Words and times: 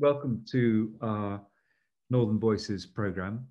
welcome 0.00 0.42
to 0.50 0.90
our 1.02 1.38
Northern 2.08 2.40
Voices 2.40 2.86
program. 2.86 3.46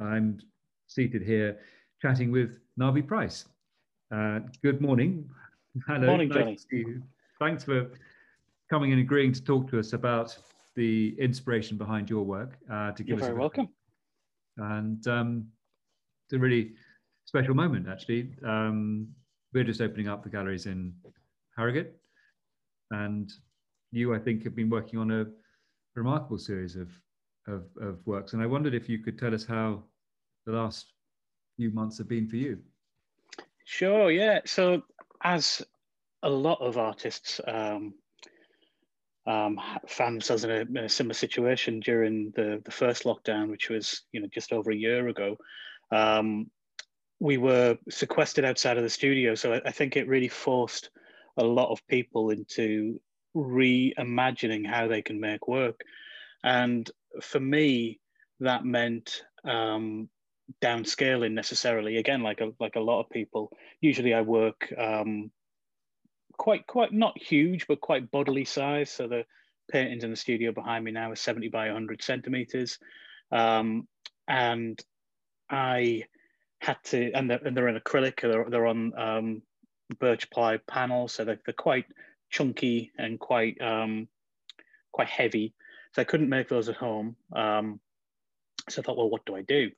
I'm 0.00 0.40
seated 0.88 1.22
here 1.22 1.60
chatting 2.00 2.32
with 2.32 2.58
Narbi 2.78 3.06
Price. 3.06 3.44
Uh, 4.12 4.40
good 4.62 4.80
morning. 4.80 5.30
Hello. 5.86 6.08
Morning, 6.08 6.28
nice 6.28 6.66
Johnny. 6.68 6.86
Thanks 7.38 7.62
for 7.62 7.88
coming 8.68 8.90
and 8.90 9.00
agreeing 9.00 9.32
to 9.32 9.44
talk 9.44 9.70
to 9.70 9.78
us 9.78 9.92
about 9.92 10.36
the 10.74 11.14
inspiration 11.20 11.78
behind 11.78 12.10
your 12.10 12.24
work. 12.24 12.58
Uh, 12.70 12.90
to 12.90 13.04
give 13.04 13.18
You're 13.18 13.20
us 13.20 13.26
very 13.26 13.38
welcome. 13.38 13.68
And 14.56 15.06
um, 15.06 15.46
it's 16.26 16.32
a 16.32 16.38
really 16.38 16.72
special 17.26 17.54
moment, 17.54 17.86
actually. 17.88 18.34
Um, 18.44 19.06
we're 19.54 19.62
just 19.62 19.80
opening 19.80 20.08
up 20.08 20.24
the 20.24 20.30
galleries 20.30 20.66
in 20.66 20.94
Harrogate, 21.56 21.94
and 22.90 23.32
you, 23.92 24.12
I 24.16 24.18
think, 24.18 24.42
have 24.42 24.56
been 24.56 24.68
working 24.68 24.98
on 24.98 25.12
a 25.12 25.26
remarkable 25.94 26.38
series 26.38 26.76
of, 26.76 26.88
of, 27.46 27.64
of 27.80 27.98
works. 28.06 28.32
And 28.32 28.42
I 28.42 28.46
wondered 28.46 28.74
if 28.74 28.88
you 28.88 28.98
could 28.98 29.18
tell 29.18 29.34
us 29.34 29.44
how 29.44 29.84
the 30.46 30.52
last 30.52 30.92
few 31.56 31.70
months 31.70 31.98
have 31.98 32.08
been 32.08 32.28
for 32.28 32.36
you. 32.36 32.58
Sure, 33.64 34.10
yeah. 34.10 34.40
So, 34.44 34.82
as 35.22 35.62
a 36.22 36.30
lot 36.30 36.60
of 36.60 36.78
artists 36.78 37.40
um, 37.46 37.94
um, 39.26 39.60
found 39.86 40.28
in 40.28 40.50
a, 40.50 40.54
in 40.54 40.76
a, 40.78 40.88
similar 40.88 41.14
situation 41.14 41.80
during 41.80 42.32
the, 42.34 42.60
the 42.64 42.70
first 42.70 43.04
lockdown, 43.04 43.48
which 43.48 43.68
was 43.68 44.02
you 44.12 44.20
know 44.20 44.28
just 44.32 44.52
over 44.52 44.70
a 44.70 44.76
year 44.76 45.08
ago, 45.08 45.36
um, 45.92 46.50
we 47.20 47.36
were 47.36 47.78
sequestered 47.88 48.44
outside 48.44 48.76
of 48.76 48.82
the 48.82 48.90
studio. 48.90 49.34
So 49.34 49.54
I, 49.54 49.60
I 49.66 49.70
think 49.70 49.96
it 49.96 50.08
really 50.08 50.28
forced 50.28 50.90
a 51.36 51.44
lot 51.44 51.70
of 51.70 51.86
people 51.86 52.30
into 52.30 53.00
reimagining 53.36 54.66
how 54.66 54.88
they 54.88 55.02
can 55.02 55.20
make 55.20 55.48
work. 55.48 55.82
And 56.44 56.90
for 57.20 57.40
me, 57.40 58.00
that 58.40 58.64
meant 58.64 59.22
um, 59.44 60.08
downscaling 60.60 61.32
necessarily. 61.32 61.96
Again, 61.96 62.22
like 62.22 62.40
a 62.40 62.52
like 62.60 62.76
a 62.76 62.80
lot 62.80 63.00
of 63.00 63.10
people, 63.10 63.52
usually 63.80 64.14
I 64.14 64.22
work 64.22 64.72
um, 64.76 65.30
quite 66.36 66.66
quite 66.66 66.92
not 66.92 67.20
huge, 67.20 67.66
but 67.66 67.80
quite 67.80 68.10
bodily 68.10 68.44
size. 68.44 68.90
So 68.90 69.06
the 69.06 69.24
paintings 69.70 70.04
in 70.04 70.10
the 70.10 70.16
studio 70.16 70.52
behind 70.52 70.84
me 70.84 70.90
now 70.90 71.12
is 71.12 71.20
70 71.20 71.48
by 71.48 71.66
100 71.66 72.02
centimeters, 72.02 72.78
um, 73.30 73.86
and 74.28 74.82
I 75.48 76.04
had 76.60 76.78
to, 76.84 77.12
and 77.12 77.30
they're, 77.30 77.40
and 77.44 77.56
they're 77.56 77.68
in 77.68 77.78
acrylic. 77.78 78.20
They're, 78.20 78.48
they're 78.48 78.66
on 78.66 78.98
um, 78.98 79.42
birch 79.98 80.30
ply 80.30 80.58
panels, 80.68 81.12
so 81.12 81.24
they're, 81.24 81.40
they're 81.44 81.54
quite 81.54 81.86
chunky 82.32 82.90
and 82.98 83.20
quite 83.20 83.60
um, 83.60 84.08
quite 84.90 85.08
heavy. 85.08 85.54
So 85.94 86.02
I 86.02 86.04
couldn't 86.04 86.28
make 86.28 86.48
those 86.48 86.68
at 86.68 86.76
home. 86.76 87.16
Um, 87.32 87.78
so 88.68 88.80
I 88.80 88.82
thought, 88.82 88.96
well, 88.96 89.10
what 89.10 89.26
do 89.26 89.36
I 89.36 89.42
do? 89.42 89.70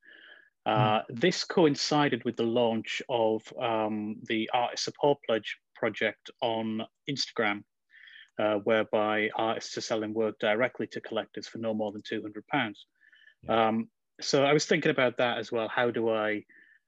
Uh, 0.64 1.00
mm. 1.00 1.02
This 1.10 1.44
coincided 1.44 2.24
with 2.24 2.36
the 2.36 2.50
launch 2.60 3.02
of 3.08 3.42
um, 3.60 4.16
the 4.28 4.48
Artist 4.54 4.84
Support 4.84 5.18
Pledge 5.26 5.58
project 5.74 6.30
on 6.40 6.82
Instagram, 7.10 7.64
uh, 8.38 8.56
whereby 8.64 9.30
artists 9.34 9.76
are 9.76 9.82
selling 9.82 10.14
work 10.14 10.38
directly 10.38 10.86
to 10.86 11.00
collectors 11.00 11.48
for 11.48 11.58
no 11.58 11.74
more 11.74 11.92
than 11.92 12.02
two 12.02 12.22
hundred 12.22 12.46
pounds. 12.46 12.86
Yeah. 13.42 13.68
Um, 13.68 13.88
so 14.20 14.44
I 14.44 14.52
was 14.52 14.66
thinking 14.66 14.92
about 14.92 15.18
that 15.18 15.38
as 15.38 15.50
well. 15.50 15.68
How 15.68 15.90
do 15.90 16.08
I, 16.08 16.44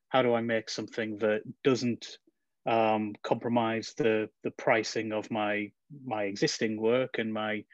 how 0.09 0.23
do 0.23 0.33
I 0.35 0.41
make 0.41 0.71
something 0.71 1.19
that 1.19 1.43
doesn't 1.65 2.19
um, 2.67 3.15
compromise 3.23 3.95
the 3.97 4.29
the 4.43 4.51
pricing 4.53 5.13
of 5.13 5.31
my 5.31 5.71
my 6.05 6.25
existing 6.25 6.81
work 6.81 7.19
and 7.19 7.33
my 7.33 7.65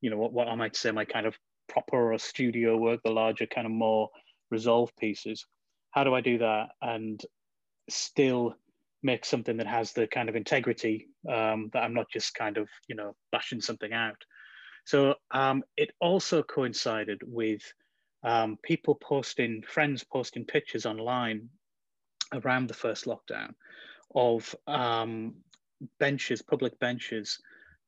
you 0.00 0.10
know 0.10 0.18
what, 0.18 0.32
what 0.32 0.48
I 0.48 0.54
might 0.54 0.76
say 0.76 0.90
my 0.90 1.04
kind 1.04 1.26
of 1.26 1.36
proper 1.68 2.12
or 2.12 2.18
studio 2.18 2.76
work, 2.76 3.00
the 3.02 3.10
larger 3.10 3.46
kind 3.46 3.66
of 3.66 3.72
more 3.72 4.10
resolved 4.50 4.94
pieces. 4.98 5.46
How 5.92 6.04
do 6.04 6.14
I 6.14 6.20
do 6.20 6.38
that 6.38 6.68
and 6.82 7.20
still 7.88 8.54
make 9.02 9.24
something 9.24 9.56
that 9.58 9.66
has 9.66 9.92
the 9.92 10.06
kind 10.06 10.28
of 10.28 10.36
integrity 10.36 11.08
um, 11.30 11.70
that 11.72 11.82
I'm 11.82 11.94
not 11.94 12.10
just 12.12 12.34
kind 12.34 12.58
of 12.58 12.68
you 12.86 12.96
know 12.96 13.16
bashing 13.32 13.60
something 13.60 13.92
out. 13.92 14.22
So 14.84 15.14
um, 15.30 15.62
it 15.78 15.92
also 16.00 16.42
coincided 16.42 17.22
with 17.24 17.62
um, 18.22 18.58
people 18.62 18.94
posting, 18.94 19.62
friends 19.62 20.04
posting 20.04 20.44
pictures 20.44 20.84
online 20.84 21.48
around 22.32 22.68
the 22.68 22.74
first 22.74 23.06
lockdown 23.06 23.54
of 24.14 24.54
um, 24.66 25.34
benches, 25.98 26.42
public 26.42 26.78
benches, 26.78 27.40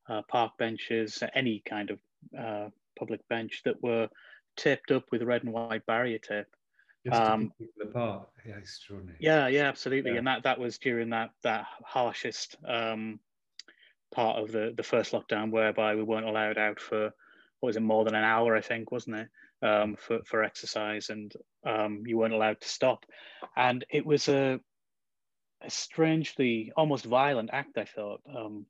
uh, 0.08 0.22
park 0.28 0.52
benches, 0.58 1.22
any 1.34 1.62
kind 1.68 1.90
of 1.90 1.98
uh, 2.38 2.68
public 2.98 3.26
bench 3.28 3.62
that 3.64 3.82
were 3.82 4.08
taped 4.56 4.90
up 4.90 5.04
with 5.10 5.22
red 5.22 5.44
and 5.44 5.52
white 5.52 5.84
barrier 5.86 6.18
tape. 6.18 6.46
Um, 7.12 7.52
apart. 7.80 8.28
Yeah, 8.44 8.56
extraordinary. 8.56 9.18
Yeah, 9.20 9.46
yeah, 9.46 9.68
absolutely. 9.68 10.12
Yeah. 10.12 10.18
And 10.18 10.26
that 10.26 10.42
that 10.42 10.58
was 10.58 10.78
during 10.78 11.10
that 11.10 11.30
that 11.44 11.66
harshest 11.84 12.56
um, 12.66 13.20
part 14.12 14.38
of 14.38 14.50
the 14.50 14.74
the 14.76 14.82
first 14.82 15.12
lockdown, 15.12 15.50
whereby 15.50 15.94
we 15.94 16.02
weren't 16.02 16.26
allowed 16.26 16.58
out 16.58 16.80
for 16.80 17.12
what 17.60 17.68
was 17.68 17.76
it 17.76 17.80
more 17.80 18.04
than 18.04 18.14
an 18.14 18.24
hour, 18.24 18.56
I 18.56 18.60
think, 18.60 18.90
wasn't 18.90 19.16
it? 19.16 19.28
Um, 19.62 19.96
for 19.96 20.20
for 20.24 20.42
exercise, 20.42 21.10
and 21.10 21.32
um, 21.64 22.02
you 22.06 22.18
weren't 22.18 22.34
allowed 22.34 22.60
to 22.60 22.68
stop. 22.68 23.06
And 23.56 23.84
it 23.88 24.04
was 24.04 24.28
a 24.28 24.58
a 25.62 25.70
strangely 25.70 26.72
almost 26.76 27.04
violent 27.04 27.50
act. 27.52 27.78
I 27.78 27.84
thought 27.84 28.20
um, 28.34 28.66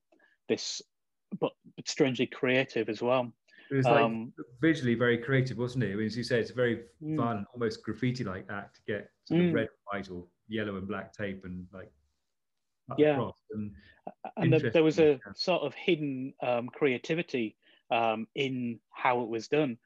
this, 0.49 0.83
but, 1.41 1.53
but 1.77 1.89
strangely 1.89 2.27
creative 2.27 2.89
as 2.89 3.03
well. 3.03 3.33
It 3.71 3.77
was 3.77 3.87
like 3.87 4.01
um, 4.01 4.33
visually 4.61 4.95
very 4.95 5.19
creative, 5.19 5.59
wasn't 5.59 5.85
it? 5.85 5.93
I 5.93 5.97
mean, 5.97 6.07
as 6.07 6.17
you 6.17 6.23
say, 6.23 6.39
it's 6.39 6.51
a 6.51 6.55
very 6.55 6.83
mm. 7.03 7.17
violent, 7.17 7.49
almost 7.53 7.83
graffiti-like 7.83 8.47
act 8.49 8.77
to 8.77 8.81
get 8.87 9.11
sort 9.25 9.41
of 9.41 9.47
mm. 9.47 9.55
red, 9.55 9.69
white, 9.93 10.09
or 10.09 10.25
yellow 10.49 10.77
and 10.77 10.87
black 10.87 11.13
tape 11.13 11.45
and 11.45 11.67
like 11.73 11.91
yeah. 12.97 13.31
And, 13.51 13.73
and 14.37 14.53
the, 14.53 14.71
there 14.71 14.85
was 14.85 15.01
a 15.01 15.19
sort 15.35 15.63
of 15.63 15.75
hidden 15.75 16.35
um, 16.41 16.69
creativity 16.69 17.57
um, 17.91 18.29
in 18.35 18.79
how 18.93 19.23
it 19.23 19.29
was 19.29 19.49
done. 19.49 19.79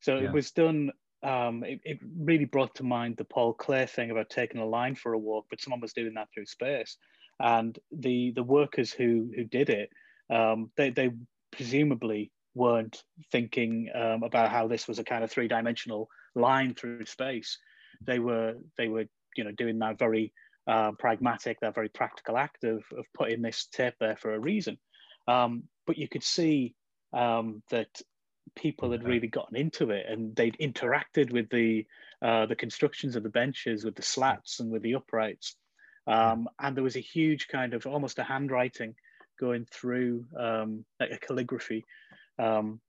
So 0.00 0.16
yeah. 0.16 0.24
it 0.24 0.32
was 0.32 0.50
done 0.50 0.92
um, 1.22 1.64
it, 1.64 1.80
it, 1.84 1.98
really 2.18 2.44
brought 2.44 2.74
to 2.76 2.82
mind 2.82 3.16
the 3.16 3.24
Paul 3.24 3.54
Klee 3.54 3.88
thing 3.88 4.10
about 4.10 4.30
taking 4.30 4.60
a 4.60 4.66
line 4.66 4.94
for 4.94 5.12
a 5.12 5.18
walk, 5.18 5.46
but 5.48 5.60
someone 5.60 5.80
was 5.80 5.92
doing 5.92 6.14
that 6.14 6.28
through 6.32 6.46
space. 6.46 6.96
And 7.40 7.78
the 7.90 8.32
the 8.34 8.42
workers 8.42 8.92
who 8.92 9.30
who 9.34 9.44
did 9.44 9.70
it, 9.70 9.90
um, 10.30 10.70
they 10.76 10.90
they 10.90 11.10
presumably 11.50 12.30
weren't 12.54 13.02
thinking 13.30 13.90
um, 13.94 14.22
about 14.22 14.50
how 14.50 14.66
this 14.66 14.88
was 14.88 14.98
a 14.98 15.04
kind 15.04 15.22
of 15.22 15.30
three 15.30 15.48
dimensional 15.48 16.08
line 16.34 16.74
through 16.74 17.04
space. 17.06 17.58
They 18.06 18.18
were 18.18 18.54
they 18.78 18.88
were 18.88 19.06
you 19.36 19.44
know 19.44 19.52
doing 19.52 19.78
that 19.80 19.98
very 19.98 20.32
uh, 20.66 20.92
pragmatic, 20.98 21.60
that 21.60 21.74
very 21.74 21.88
practical 21.88 22.36
act 22.36 22.64
of 22.64 22.82
of 22.96 23.06
putting 23.14 23.42
this 23.42 23.66
tape 23.72 23.94
there 24.00 24.16
for 24.16 24.34
a 24.34 24.40
reason. 24.40 24.78
Um, 25.28 25.64
but 25.86 25.98
you 25.98 26.08
could 26.08 26.24
see 26.24 26.74
um, 27.12 27.62
that 27.70 27.88
people 28.56 28.90
had 28.90 29.04
really 29.04 29.28
gotten 29.28 29.56
into 29.56 29.90
it 29.90 30.06
and 30.08 30.34
they'd 30.34 30.56
interacted 30.58 31.32
with 31.32 31.48
the 31.50 31.86
uh, 32.22 32.46
the 32.46 32.56
constructions 32.56 33.14
of 33.14 33.22
the 33.22 33.28
benches 33.28 33.84
with 33.84 33.94
the 33.94 34.02
slats 34.02 34.60
and 34.60 34.70
with 34.70 34.82
the 34.82 34.94
uprights. 34.94 35.54
Um, 36.06 36.48
and 36.58 36.74
there 36.74 36.84
was 36.84 36.96
a 36.96 37.00
huge 37.00 37.48
kind 37.48 37.74
of 37.74 37.86
almost 37.86 38.18
a 38.18 38.24
handwriting 38.24 38.94
going 39.38 39.66
through 39.70 40.24
um, 40.38 40.84
like 40.98 41.10
a 41.10 41.18
calligraphy 41.18 41.84
um, 42.38 42.80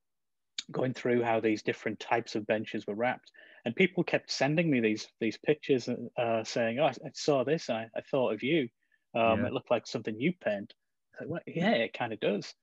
going 0.71 0.93
through 0.93 1.23
how 1.23 1.39
these 1.39 1.61
different 1.61 1.99
types 1.99 2.35
of 2.35 2.47
benches 2.47 2.87
were 2.87 2.95
wrapped. 2.95 3.31
And 3.65 3.75
people 3.75 4.03
kept 4.03 4.31
sending 4.31 4.69
me 4.71 4.79
these 4.79 5.07
these 5.19 5.37
pictures 5.37 5.89
uh, 6.17 6.43
saying 6.43 6.79
oh 6.79 6.85
I, 6.85 6.89
I, 6.89 7.11
saw 7.13 7.43
this. 7.43 7.69
I, 7.69 7.87
I 7.95 8.01
thought 8.01 8.33
of 8.33 8.43
you. 8.43 8.69
Um, 9.15 9.41
yeah. 9.41 9.47
it 9.47 9.53
looked 9.53 9.71
like 9.71 9.87
something 9.87 10.19
you 10.19 10.33
paint 10.33 10.73
like, 11.19 11.29
well, 11.29 11.41
yeah 11.47 11.71
it 11.71 11.93
kind 11.93 12.13
of 12.13 12.19
does. 12.19 12.53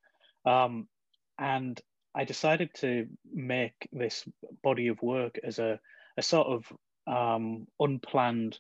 Um, 0.45 0.89
and 1.39 1.81
I 2.15 2.25
decided 2.25 2.71
to 2.77 3.07
make 3.33 3.89
this 3.93 4.25
body 4.63 4.89
of 4.89 5.03
work 5.03 5.39
as 5.43 5.59
a, 5.59 5.81
a 6.17 6.23
sort 6.23 6.47
of 6.47 6.73
um, 7.07 7.67
unplanned 7.81 8.59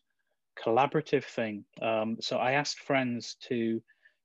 collaborative 0.63 1.25
thing. 1.25 1.65
Um, 1.81 2.17
so 2.21 2.37
I 2.39 2.53
asked 2.53 2.81
friends 2.81 3.37
to 3.49 3.83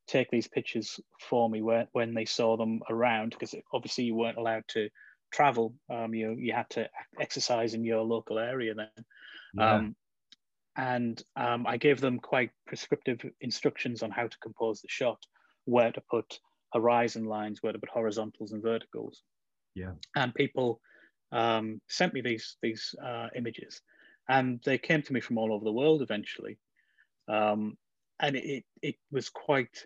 take 0.07 0.31
these 0.31 0.47
pictures 0.47 0.99
for 1.19 1.49
me 1.49 1.61
when, 1.61 1.87
when 1.91 2.13
they 2.13 2.25
saw 2.25 2.57
them 2.57 2.81
around, 2.89 3.31
because 3.31 3.53
obviously 3.71 4.05
you 4.05 4.15
weren't 4.15 4.37
allowed 4.37 4.63
to 4.69 4.89
travel. 5.31 5.75
Um, 5.89 6.13
you 6.13 6.35
you 6.39 6.53
had 6.53 6.69
to 6.71 6.89
exercise 7.19 7.73
in 7.75 7.83
your 7.83 8.01
local 8.01 8.39
area 8.39 8.73
then. 8.73 9.05
Yeah. 9.53 9.75
Um, 9.75 9.95
and 10.75 11.21
um, 11.35 11.67
I 11.67 11.77
gave 11.77 11.99
them 11.99 12.19
quite 12.19 12.51
prescriptive 12.65 13.19
instructions 13.41 14.01
on 14.01 14.11
how 14.11 14.27
to 14.27 14.37
compose 14.39 14.81
the 14.81 14.87
shot, 14.89 15.19
where 15.65 15.91
to 15.91 16.01
put 16.09 16.39
horizon 16.73 17.25
lines, 17.25 17.61
where 17.61 17.73
to 17.73 17.79
put 17.79 17.89
horizontals 17.89 18.51
and 18.51 18.61
verticals. 18.61 19.23
Yeah. 19.75 19.93
And 20.15 20.33
people 20.33 20.81
um, 21.31 21.81
sent 21.87 22.13
me 22.13 22.21
these 22.21 22.57
these 22.61 22.95
uh, 23.03 23.27
images, 23.35 23.81
and 24.27 24.59
they 24.65 24.77
came 24.77 25.01
to 25.03 25.13
me 25.13 25.21
from 25.21 25.37
all 25.37 25.53
over 25.53 25.65
the 25.65 25.71
world 25.71 26.01
eventually. 26.01 26.57
Um, 27.27 27.77
and 28.19 28.35
it, 28.35 28.65
it 28.81 28.95
was 29.11 29.29
quite 29.29 29.85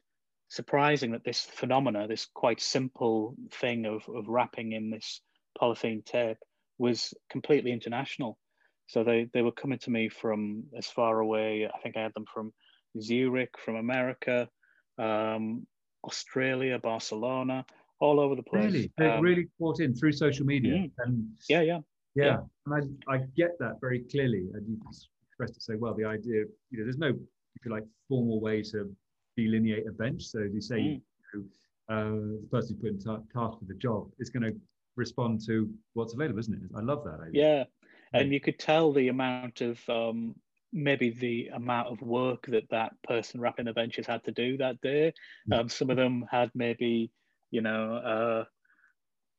surprising 0.50 1.12
that 1.12 1.24
this 1.24 1.42
phenomena, 1.42 2.08
this 2.08 2.28
quite 2.34 2.62
simple 2.62 3.36
thing 3.52 3.86
of, 3.86 4.04
of 4.08 4.28
wrapping 4.28 4.72
in 4.72 4.90
this 4.90 5.22
polythene 5.60 6.06
tape 6.06 6.38
was 6.78 7.14
completely 7.30 7.72
international. 7.72 8.38
So 8.88 9.04
they, 9.04 9.28
they 9.34 9.42
were 9.42 9.52
coming 9.52 9.80
to 9.80 9.92
me 9.92 10.10
from 10.10 10.66
as 10.78 10.88
far 10.88 11.20
away, 11.20 11.68
I 11.74 11.80
think 11.80 11.98
I 11.98 12.02
had 12.02 12.14
them 12.14 12.26
from 12.32 12.54
Zurich, 13.02 13.58
from 13.64 13.76
America, 13.76 14.48
um, 14.98 15.66
Australia, 16.04 16.80
Barcelona, 16.80 17.66
all 18.00 18.20
over 18.20 18.36
the 18.36 18.44
place. 18.44 18.66
Really, 18.66 18.92
they 18.98 19.10
um, 19.10 19.22
really 19.22 19.48
brought 19.60 19.80
in 19.80 19.96
through 19.96 20.12
social 20.12 20.46
media. 20.46 20.74
Mm, 20.74 20.92
and 21.00 21.28
yeah, 21.50 21.62
yeah, 21.62 21.80
yeah, 22.16 22.26
yeah. 22.26 22.38
And 22.66 23.00
I, 23.08 23.14
I 23.14 23.18
get 23.36 23.58
that 23.60 23.80
very 23.82 24.00
clearly. 24.00 24.50
And 24.54 24.68
you 24.68 24.78
expressed 25.28 25.58
it 25.58 25.64
so 25.64 25.76
well. 25.78 25.94
The 25.94 26.06
idea, 26.06 26.46
you 26.70 26.78
know, 26.78 26.84
there's 26.84 26.98
no, 26.98 27.10
if 27.10 27.66
you 27.66 27.72
like, 27.72 27.86
formal 28.10 28.42
way 28.42 28.62
to 28.64 28.94
delineate 29.38 29.88
a 29.88 29.92
bench. 29.92 30.24
So 30.24 30.40
you 30.40 30.62
say, 30.62 30.76
mm. 30.78 31.02
you 31.34 31.40
know, 31.90 31.96
uh, 31.96 32.40
the 32.42 32.48
person 32.52 32.76
who 32.76 32.82
put 32.82 32.92
in 32.92 33.00
task 33.00 33.60
for 33.60 33.66
the 33.68 33.76
job 33.76 34.10
is 34.20 34.30
going 34.30 34.44
to 34.44 34.56
respond 34.96 35.42
to 35.46 35.70
what's 35.94 36.14
available, 36.14 36.40
isn't 36.40 36.54
it? 36.54 36.62
I 36.76 36.82
love 36.82 37.04
that 37.06 37.20
idea. 37.28 37.66
Yeah, 38.14 38.20
and 38.20 38.32
you 38.32 38.40
could 38.40 38.60
tell 38.60 38.94
the 38.94 39.08
amount 39.08 39.62
of 39.62 39.80
um, 39.90 40.36
maybe 40.74 41.12
the 41.12 41.50
amount 41.54 41.90
of 41.90 42.02
work 42.02 42.48
that 42.48 42.70
that 42.72 42.92
person 43.04 43.40
wrapping 43.40 43.66
the 43.66 43.74
benches 43.74 44.08
had 44.08 44.24
to 44.26 44.32
do 44.32 44.58
that 44.58 44.82
day. 44.82 45.14
Um, 45.52 45.70
some 45.70 45.90
of 45.90 45.98
them 45.98 46.26
had 46.30 46.50
maybe, 46.56 47.12
you 47.52 47.62
know, 47.62 47.96
uh, 47.96 48.44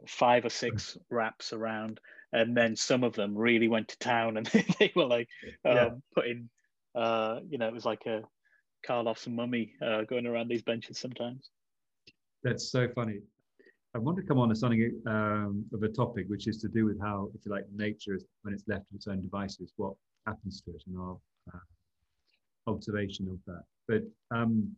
five 0.07 0.45
or 0.45 0.51
six 0.51 0.97
wraps 1.11 1.53
around, 1.53 2.01
and 2.33 2.57
then 2.57 2.77
some 2.77 3.03
of 3.03 3.15
them 3.15 3.37
really 3.37 3.69
went 3.69 3.89
to 3.89 3.99
town 3.99 4.37
and 4.37 4.47
they 4.79 4.93
were 4.95 5.07
like 5.07 5.29
um, 5.65 5.77
yeah. 5.77 5.91
putting, 6.15 6.49
uh, 6.95 7.41
you 7.49 7.59
know, 7.59 7.67
it 7.67 7.75
was 7.75 7.85
like 7.85 8.07
a 8.07 8.23
Karloff's 8.87 9.27
mummy 9.27 9.75
uh, 9.85 10.03
going 10.03 10.27
around 10.27 10.49
these 10.49 10.63
benches 10.63 10.99
sometimes. 10.99 11.51
That's 12.45 12.71
so 12.71 12.87
funny. 12.95 13.21
I 13.95 13.99
want 13.99 14.17
to 14.19 14.25
come 14.25 14.39
on 14.39 14.49
to 14.49 14.57
something 14.57 15.01
um, 15.07 15.65
of 15.73 15.83
a 15.83 15.89
topic 15.89 16.27
which 16.29 16.47
is 16.49 16.59
to 16.59 16.69
do 16.69 16.85
with 16.85 17.01
how, 17.01 17.31
if 17.35 17.47
you 17.47 17.53
like, 17.53 17.65
nature, 17.75 18.15
is, 18.15 18.25
when 18.43 18.53
it's 18.53 18.65
left 18.67 18.89
to 18.91 18.97
its 18.97 19.07
own 19.07 19.23
devices, 19.23 19.73
what 19.77 19.95
happens 20.27 20.61
to 20.63 20.71
it 20.71 20.83
and 20.87 20.99
our 20.99 21.17
uh, 21.53 22.71
observation 22.71 23.29
of 23.29 23.39
that. 23.47 23.63
But 23.89 24.37
um, 24.37 24.75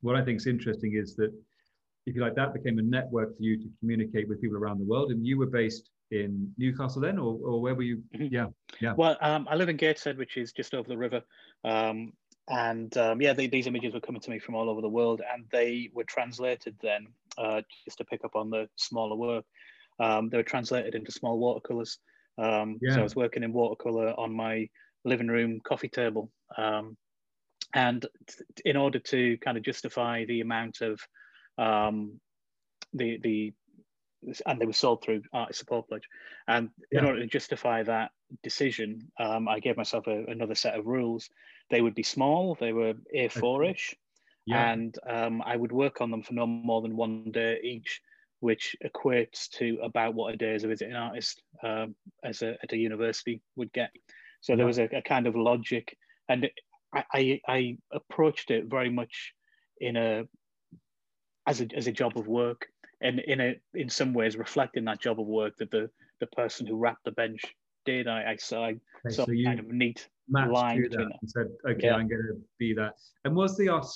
what 0.00 0.16
I 0.16 0.24
think 0.24 0.36
is 0.38 0.46
interesting 0.46 0.94
is 0.94 1.16
that, 1.16 1.32
if 2.06 2.14
you 2.14 2.22
like, 2.22 2.34
that 2.36 2.54
became 2.54 2.78
a 2.78 2.82
network 2.82 3.36
for 3.36 3.42
you 3.42 3.58
to 3.58 3.68
communicate 3.80 4.28
with 4.28 4.40
people 4.40 4.56
around 4.56 4.78
the 4.78 4.84
world. 4.84 5.10
And 5.10 5.26
you 5.26 5.38
were 5.38 5.46
based 5.46 5.90
in 6.10 6.52
Newcastle 6.56 7.02
then, 7.02 7.18
or, 7.18 7.38
or 7.42 7.60
where 7.60 7.74
were 7.74 7.82
you? 7.82 8.02
Mm-hmm. 8.14 8.34
Yeah, 8.34 8.46
yeah. 8.80 8.94
Well, 8.96 9.16
um, 9.20 9.46
I 9.50 9.56
live 9.56 9.68
in 9.68 9.76
Gateshead, 9.76 10.16
which 10.16 10.36
is 10.36 10.52
just 10.52 10.74
over 10.74 10.88
the 10.88 10.96
river. 10.96 11.22
Um, 11.64 12.12
and 12.48 12.96
um, 12.96 13.20
yeah, 13.20 13.34
they, 13.34 13.46
these 13.46 13.66
images 13.66 13.92
were 13.92 14.00
coming 14.00 14.22
to 14.22 14.30
me 14.30 14.38
from 14.38 14.54
all 14.54 14.70
over 14.70 14.80
the 14.80 14.88
world, 14.88 15.20
and 15.34 15.44
they 15.52 15.90
were 15.92 16.04
translated 16.04 16.76
then, 16.80 17.08
uh, 17.36 17.60
just 17.84 17.98
to 17.98 18.04
pick 18.04 18.24
up 18.24 18.36
on 18.36 18.48
the 18.48 18.68
smaller 18.76 19.16
work. 19.16 19.44
Um, 20.00 20.30
they 20.30 20.38
were 20.38 20.42
translated 20.44 20.94
into 20.94 21.12
small 21.12 21.38
watercolors. 21.38 21.98
Um, 22.38 22.78
yeah. 22.80 22.94
So 22.94 23.00
I 23.00 23.02
was 23.02 23.16
working 23.16 23.42
in 23.42 23.52
watercolor 23.52 24.14
on 24.18 24.32
my 24.32 24.68
living 25.04 25.28
room 25.28 25.60
coffee 25.64 25.88
table, 25.88 26.30
um, 26.56 26.96
and 27.74 28.06
in 28.64 28.76
order 28.76 28.98
to 28.98 29.36
kind 29.38 29.56
of 29.56 29.64
justify 29.64 30.24
the 30.24 30.40
amount 30.40 30.80
of 30.80 31.00
um, 31.58 32.20
the 32.92 33.18
the 33.22 33.52
and 34.46 34.60
they 34.60 34.66
were 34.66 34.72
sold 34.72 35.02
through 35.02 35.22
artist 35.32 35.60
support 35.60 35.88
pledge, 35.88 36.08
and 36.46 36.70
yeah. 36.90 37.00
in 37.00 37.06
order 37.06 37.20
to 37.20 37.26
justify 37.26 37.82
that 37.82 38.10
decision, 38.42 39.10
um, 39.18 39.48
I 39.48 39.60
gave 39.60 39.76
myself 39.76 40.06
a, 40.06 40.24
another 40.26 40.54
set 40.54 40.78
of 40.78 40.86
rules 40.86 41.28
they 41.70 41.80
would 41.80 41.94
be 41.94 42.02
small, 42.02 42.56
they 42.58 42.72
were 42.72 42.94
A4-ish, 43.14 43.94
yeah. 44.46 44.70
and 44.72 44.96
um, 45.06 45.42
I 45.44 45.56
would 45.56 45.72
work 45.72 46.00
on 46.00 46.10
them 46.10 46.22
for 46.22 46.34
no 46.34 46.46
more 46.46 46.82
than 46.82 46.96
one 46.96 47.30
day 47.30 47.58
each, 47.62 48.00
which 48.40 48.76
equates 48.84 49.48
to 49.48 49.78
about 49.82 50.14
what 50.14 50.34
a 50.34 50.36
day 50.36 50.54
as 50.54 50.64
a 50.64 50.68
visiting 50.68 50.94
artist 50.94 51.42
um, 51.62 51.94
as 52.24 52.42
a, 52.42 52.56
at 52.62 52.72
a 52.72 52.76
university 52.76 53.40
would 53.56 53.72
get. 53.72 53.90
So 54.40 54.54
there 54.54 54.66
was 54.66 54.78
a, 54.78 54.84
a, 54.96 55.02
kind 55.02 55.26
of 55.26 55.34
logic, 55.34 55.96
and 56.28 56.48
I, 56.94 57.04
I, 57.12 57.40
I 57.48 57.78
approached 57.92 58.50
it 58.50 58.66
very 58.66 58.90
much 58.90 59.34
in 59.80 59.96
a 59.96 60.24
as 61.46 61.60
a 61.60 61.66
as 61.76 61.86
a 61.86 61.92
job 61.92 62.16
of 62.16 62.28
work, 62.28 62.66
and 63.00 63.18
in 63.18 63.40
a 63.40 63.56
in 63.74 63.88
some 63.88 64.14
ways 64.14 64.36
reflecting 64.36 64.84
that 64.84 65.00
job 65.00 65.18
of 65.18 65.26
work 65.26 65.56
that 65.58 65.70
the 65.70 65.90
the 66.20 66.26
person 66.28 66.66
who 66.66 66.76
wrapped 66.76 67.04
the 67.04 67.12
bench 67.12 67.42
did. 67.84 68.06
I, 68.06 68.32
I 68.32 68.36
saw 68.36 68.66
I 68.66 68.68
okay, 68.68 69.14
saw 69.14 69.24
so 69.24 69.32
you, 69.32 69.46
kind 69.46 69.58
of 69.58 69.66
neat 69.66 70.08
line 70.30 70.86
that 70.90 71.00
and 71.00 71.30
said, 71.30 71.46
okay, 71.68 71.86
yeah. 71.86 71.94
I'm 71.94 72.08
going 72.08 72.22
to 72.22 72.40
be 72.58 72.74
that. 72.74 72.94
And 73.24 73.34
was 73.34 73.56
the 73.56 73.68
Art 73.68 73.86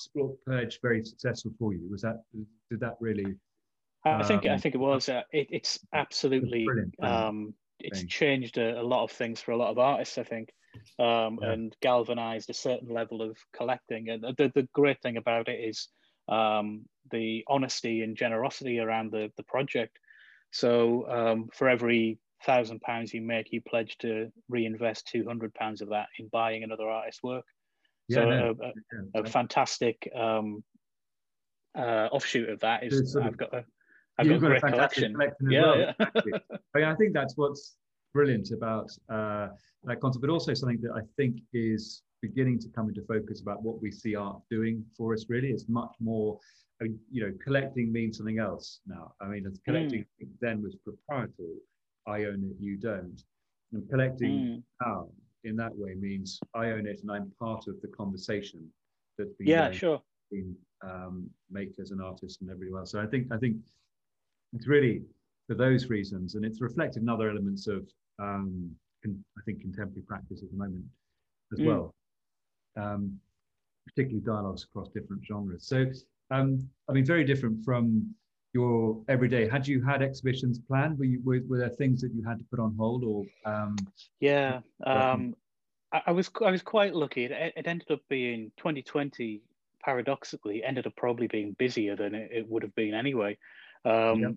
pledge 0.46 0.80
very 0.80 1.04
successful 1.04 1.52
for 1.58 1.74
you? 1.74 1.88
Was 1.90 2.02
that 2.02 2.22
did 2.70 2.80
that 2.80 2.96
really? 3.00 3.34
I 4.04 4.22
think 4.24 4.44
um, 4.46 4.52
I 4.52 4.58
think 4.58 4.74
it 4.74 4.78
was. 4.78 5.08
Uh, 5.08 5.22
it, 5.32 5.48
it's 5.50 5.78
absolutely. 5.92 6.66
Um, 7.00 7.54
it's 7.78 8.04
changed 8.04 8.58
a, 8.58 8.80
a, 8.80 8.82
lot 8.82 9.02
of 9.02 9.10
things 9.10 9.40
for 9.40 9.50
a 9.50 9.56
lot 9.56 9.70
of 9.70 9.78
artists. 9.78 10.18
I 10.18 10.24
think. 10.24 10.50
Um, 10.98 11.38
yeah. 11.42 11.52
and 11.52 11.76
galvanized 11.82 12.48
a 12.48 12.54
certain 12.54 12.88
level 12.88 13.20
of 13.20 13.36
collecting. 13.54 14.08
And 14.08 14.22
the, 14.22 14.50
the 14.54 14.66
great 14.72 15.02
thing 15.02 15.18
about 15.18 15.48
it 15.48 15.60
is 15.60 15.88
um, 16.28 16.86
the 17.10 17.44
honesty 17.46 18.00
and 18.00 18.16
generosity 18.16 18.78
around 18.78 19.12
the, 19.12 19.30
the 19.36 19.42
project. 19.42 19.98
So 20.50 21.06
um, 21.08 21.48
for 21.52 21.68
every 21.68 22.18
thousand 22.44 22.80
pounds 22.80 23.12
you 23.12 23.20
make, 23.20 23.52
you 23.52 23.60
pledge 23.60 23.96
to 23.98 24.32
reinvest 24.48 25.08
two 25.08 25.24
hundred 25.26 25.54
pounds 25.54 25.80
of 25.82 25.90
that 25.90 26.08
in 26.18 26.28
buying 26.28 26.62
another 26.62 26.88
artist's 26.88 27.22
work. 27.22 27.44
Yeah, 28.08 28.16
so 28.16 28.24
no, 28.30 28.54
a, 28.60 29.18
a, 29.18 29.22
a, 29.22 29.26
fantastic 29.26 30.10
um, 30.14 30.64
uh, 31.76 32.08
offshoot 32.10 32.50
of 32.50 32.60
that 32.60 32.84
is 32.84 33.16
I've 33.16 33.36
got 33.36 33.54
a 33.54 33.64
I've 34.18 34.28
got 34.28 34.36
a 34.36 34.38
great 34.38 34.62
collection. 34.62 35.12
collection 35.14 35.50
yeah, 35.50 35.62
well, 35.62 35.78
yeah. 35.78 35.92
I, 36.74 36.78
mean, 36.78 36.88
I 36.88 36.94
think 36.94 37.12
that's 37.12 37.36
what's 37.36 37.76
brilliant 38.12 38.50
about 38.52 38.90
uh, 39.08 39.48
that 39.84 40.00
concept, 40.00 40.20
but 40.20 40.30
also 40.30 40.54
something 40.54 40.80
that 40.82 40.92
I 40.92 41.00
think 41.16 41.40
is 41.52 42.02
beginning 42.20 42.58
to 42.60 42.68
come 42.68 42.88
into 42.88 43.02
focus 43.02 43.40
about 43.40 43.62
what 43.62 43.80
we 43.80 43.90
see 43.90 44.14
art 44.14 44.40
doing 44.50 44.84
for 44.96 45.12
us. 45.14 45.26
Really, 45.28 45.48
it's 45.48 45.68
much 45.68 45.94
more. 46.00 46.38
I 46.80 46.84
mean, 46.84 46.98
you 47.10 47.24
know, 47.24 47.32
collecting 47.44 47.92
means 47.92 48.16
something 48.18 48.38
else 48.38 48.80
now. 48.86 49.12
I 49.20 49.26
mean, 49.26 49.46
collecting 49.64 50.04
mm. 50.22 50.28
then 50.40 50.62
was 50.62 50.76
proprietary 50.84 51.58
I 52.06 52.24
own 52.24 52.44
it, 52.44 52.56
you 52.62 52.76
don't. 52.76 53.22
And 53.72 53.88
collecting 53.88 54.62
mm. 54.84 55.08
in 55.44 55.56
that 55.56 55.76
way 55.76 55.94
means 55.94 56.40
I 56.54 56.66
own 56.70 56.86
it 56.86 57.00
and 57.02 57.10
I'm 57.10 57.32
part 57.38 57.68
of 57.68 57.80
the 57.80 57.88
conversation 57.88 58.68
that's 59.18 59.32
been 59.34 59.46
yeah, 59.46 59.70
sure. 59.70 60.02
between 60.30 60.56
um, 60.82 61.30
makers 61.50 61.90
and 61.90 62.02
artists 62.02 62.40
and 62.40 62.50
everybody 62.50 62.78
else. 62.78 62.92
So 62.92 63.00
I 63.00 63.06
think 63.06 63.28
I 63.32 63.38
think 63.38 63.56
it's 64.52 64.66
really 64.66 65.02
for 65.48 65.54
those 65.54 65.88
reasons, 65.88 66.34
and 66.34 66.44
it's 66.44 66.60
reflected 66.60 67.02
in 67.02 67.08
other 67.08 67.30
elements 67.30 67.66
of 67.66 67.86
um, 68.18 68.70
con- 69.02 69.24
I 69.38 69.42
think 69.44 69.60
contemporary 69.60 70.02
practice 70.02 70.42
at 70.42 70.50
the 70.50 70.56
moment 70.56 70.84
as 71.52 71.58
mm. 71.58 71.66
well, 71.66 71.94
um, 72.76 73.18
particularly 73.86 74.24
dialogues 74.24 74.64
across 74.64 74.88
different 74.88 75.22
genres. 75.26 75.66
So 75.66 75.86
um, 76.30 76.68
I 76.88 76.92
mean, 76.92 77.04
very 77.04 77.24
different 77.24 77.64
from 77.64 78.14
your 78.54 79.02
everyday. 79.08 79.48
Had 79.48 79.66
you 79.66 79.82
had 79.82 80.02
exhibitions 80.02 80.58
planned? 80.58 80.98
Were, 80.98 81.04
you, 81.04 81.20
were, 81.24 81.40
were 81.48 81.58
there 81.58 81.70
things 81.70 82.00
that 82.02 82.12
you 82.14 82.22
had 82.24 82.38
to 82.38 82.44
put 82.50 82.60
on 82.60 82.74
hold 82.78 83.04
or 83.04 83.24
um, 83.44 83.76
yeah 84.20 84.60
um, 84.84 85.34
I, 85.92 86.02
I, 86.06 86.12
was 86.12 86.30
i 86.44 86.50
was 86.50 86.62
quite 86.62 86.94
lucky. 86.94 87.24
It, 87.24 87.32
it, 87.56 87.66
ended 87.66 87.90
up 87.90 88.00
being 88.08 88.52
2020 88.58 89.42
paradoxically 89.82 90.62
ended 90.62 90.86
up 90.86 90.94
probably 90.96 91.26
being 91.26 91.56
busier 91.58 91.96
than 91.96 92.14
it, 92.14 92.30
it 92.32 92.48
would 92.48 92.62
have 92.62 92.74
been 92.74 92.94
anyway 92.94 93.36
um, 93.84 94.20
yeah. 94.20 94.28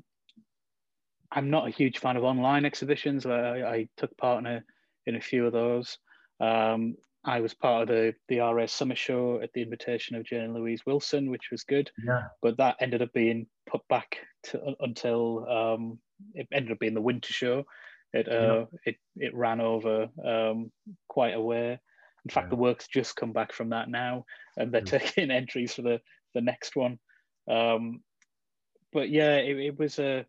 i'm 1.32 1.50
not 1.50 1.68
a 1.68 1.72
huge 1.72 2.00
fan 2.00 2.18
of 2.18 2.24
online 2.24 2.66
exhibitions 2.66 3.26
I, 3.26 3.62
I 3.62 3.90
took 3.98 4.16
part 4.18 4.40
in 4.40 4.46
a 4.46 4.64
in 5.06 5.16
a 5.16 5.22
few 5.22 5.46
of 5.46 5.54
those 5.54 5.98
um, 6.40 6.96
I 7.26 7.40
was 7.40 7.54
part 7.54 7.84
of 7.84 7.88
the 7.88 8.14
the 8.28 8.40
RA 8.40 8.66
Summer 8.68 8.96
Show 8.96 9.42
at 9.42 9.52
the 9.54 9.62
invitation 9.62 10.16
of 10.16 10.26
Jane 10.26 10.54
Louise 10.54 10.86
Wilson, 10.86 11.32
which 11.32 11.50
was 11.52 11.64
good. 11.64 11.90
Yeah. 12.06 12.26
But 12.42 12.58
that 12.58 12.78
ended 12.80 13.02
up 13.02 13.12
being 13.14 13.48
put 13.68 13.82
back 13.90 14.18
to, 14.46 14.76
until 14.80 15.50
um, 15.50 16.00
it 16.34 16.48
ended 16.52 16.72
up 16.72 16.80
being 16.80 16.94
the 16.94 17.02
Winter 17.02 17.34
Show. 17.34 17.64
It 18.14 18.30
uh, 18.30 18.66
yeah. 18.72 18.80
it 18.86 18.96
it 19.18 19.36
ran 19.36 19.60
over 19.60 20.08
um, 20.24 20.72
quite 21.10 21.34
a 21.34 21.42
way. 21.42 21.80
In 22.26 22.30
fact, 22.30 22.46
yeah. 22.46 22.52
the 22.52 22.56
work's 22.62 22.88
just 22.88 23.16
come 23.16 23.34
back 23.34 23.52
from 23.52 23.70
that 23.70 23.90
now, 23.90 24.26
and 24.58 24.72
they're 24.72 24.84
yeah. 24.86 24.98
taking 25.00 25.32
entries 25.32 25.74
for 25.74 25.82
the 25.82 26.00
the 26.36 26.42
next 26.42 26.76
one. 26.76 27.00
Um, 27.50 28.02
but 28.96 29.10
yeah, 29.10 29.36
it, 29.36 29.58
it 29.58 29.78
was 29.78 30.00
a, 30.00 30.26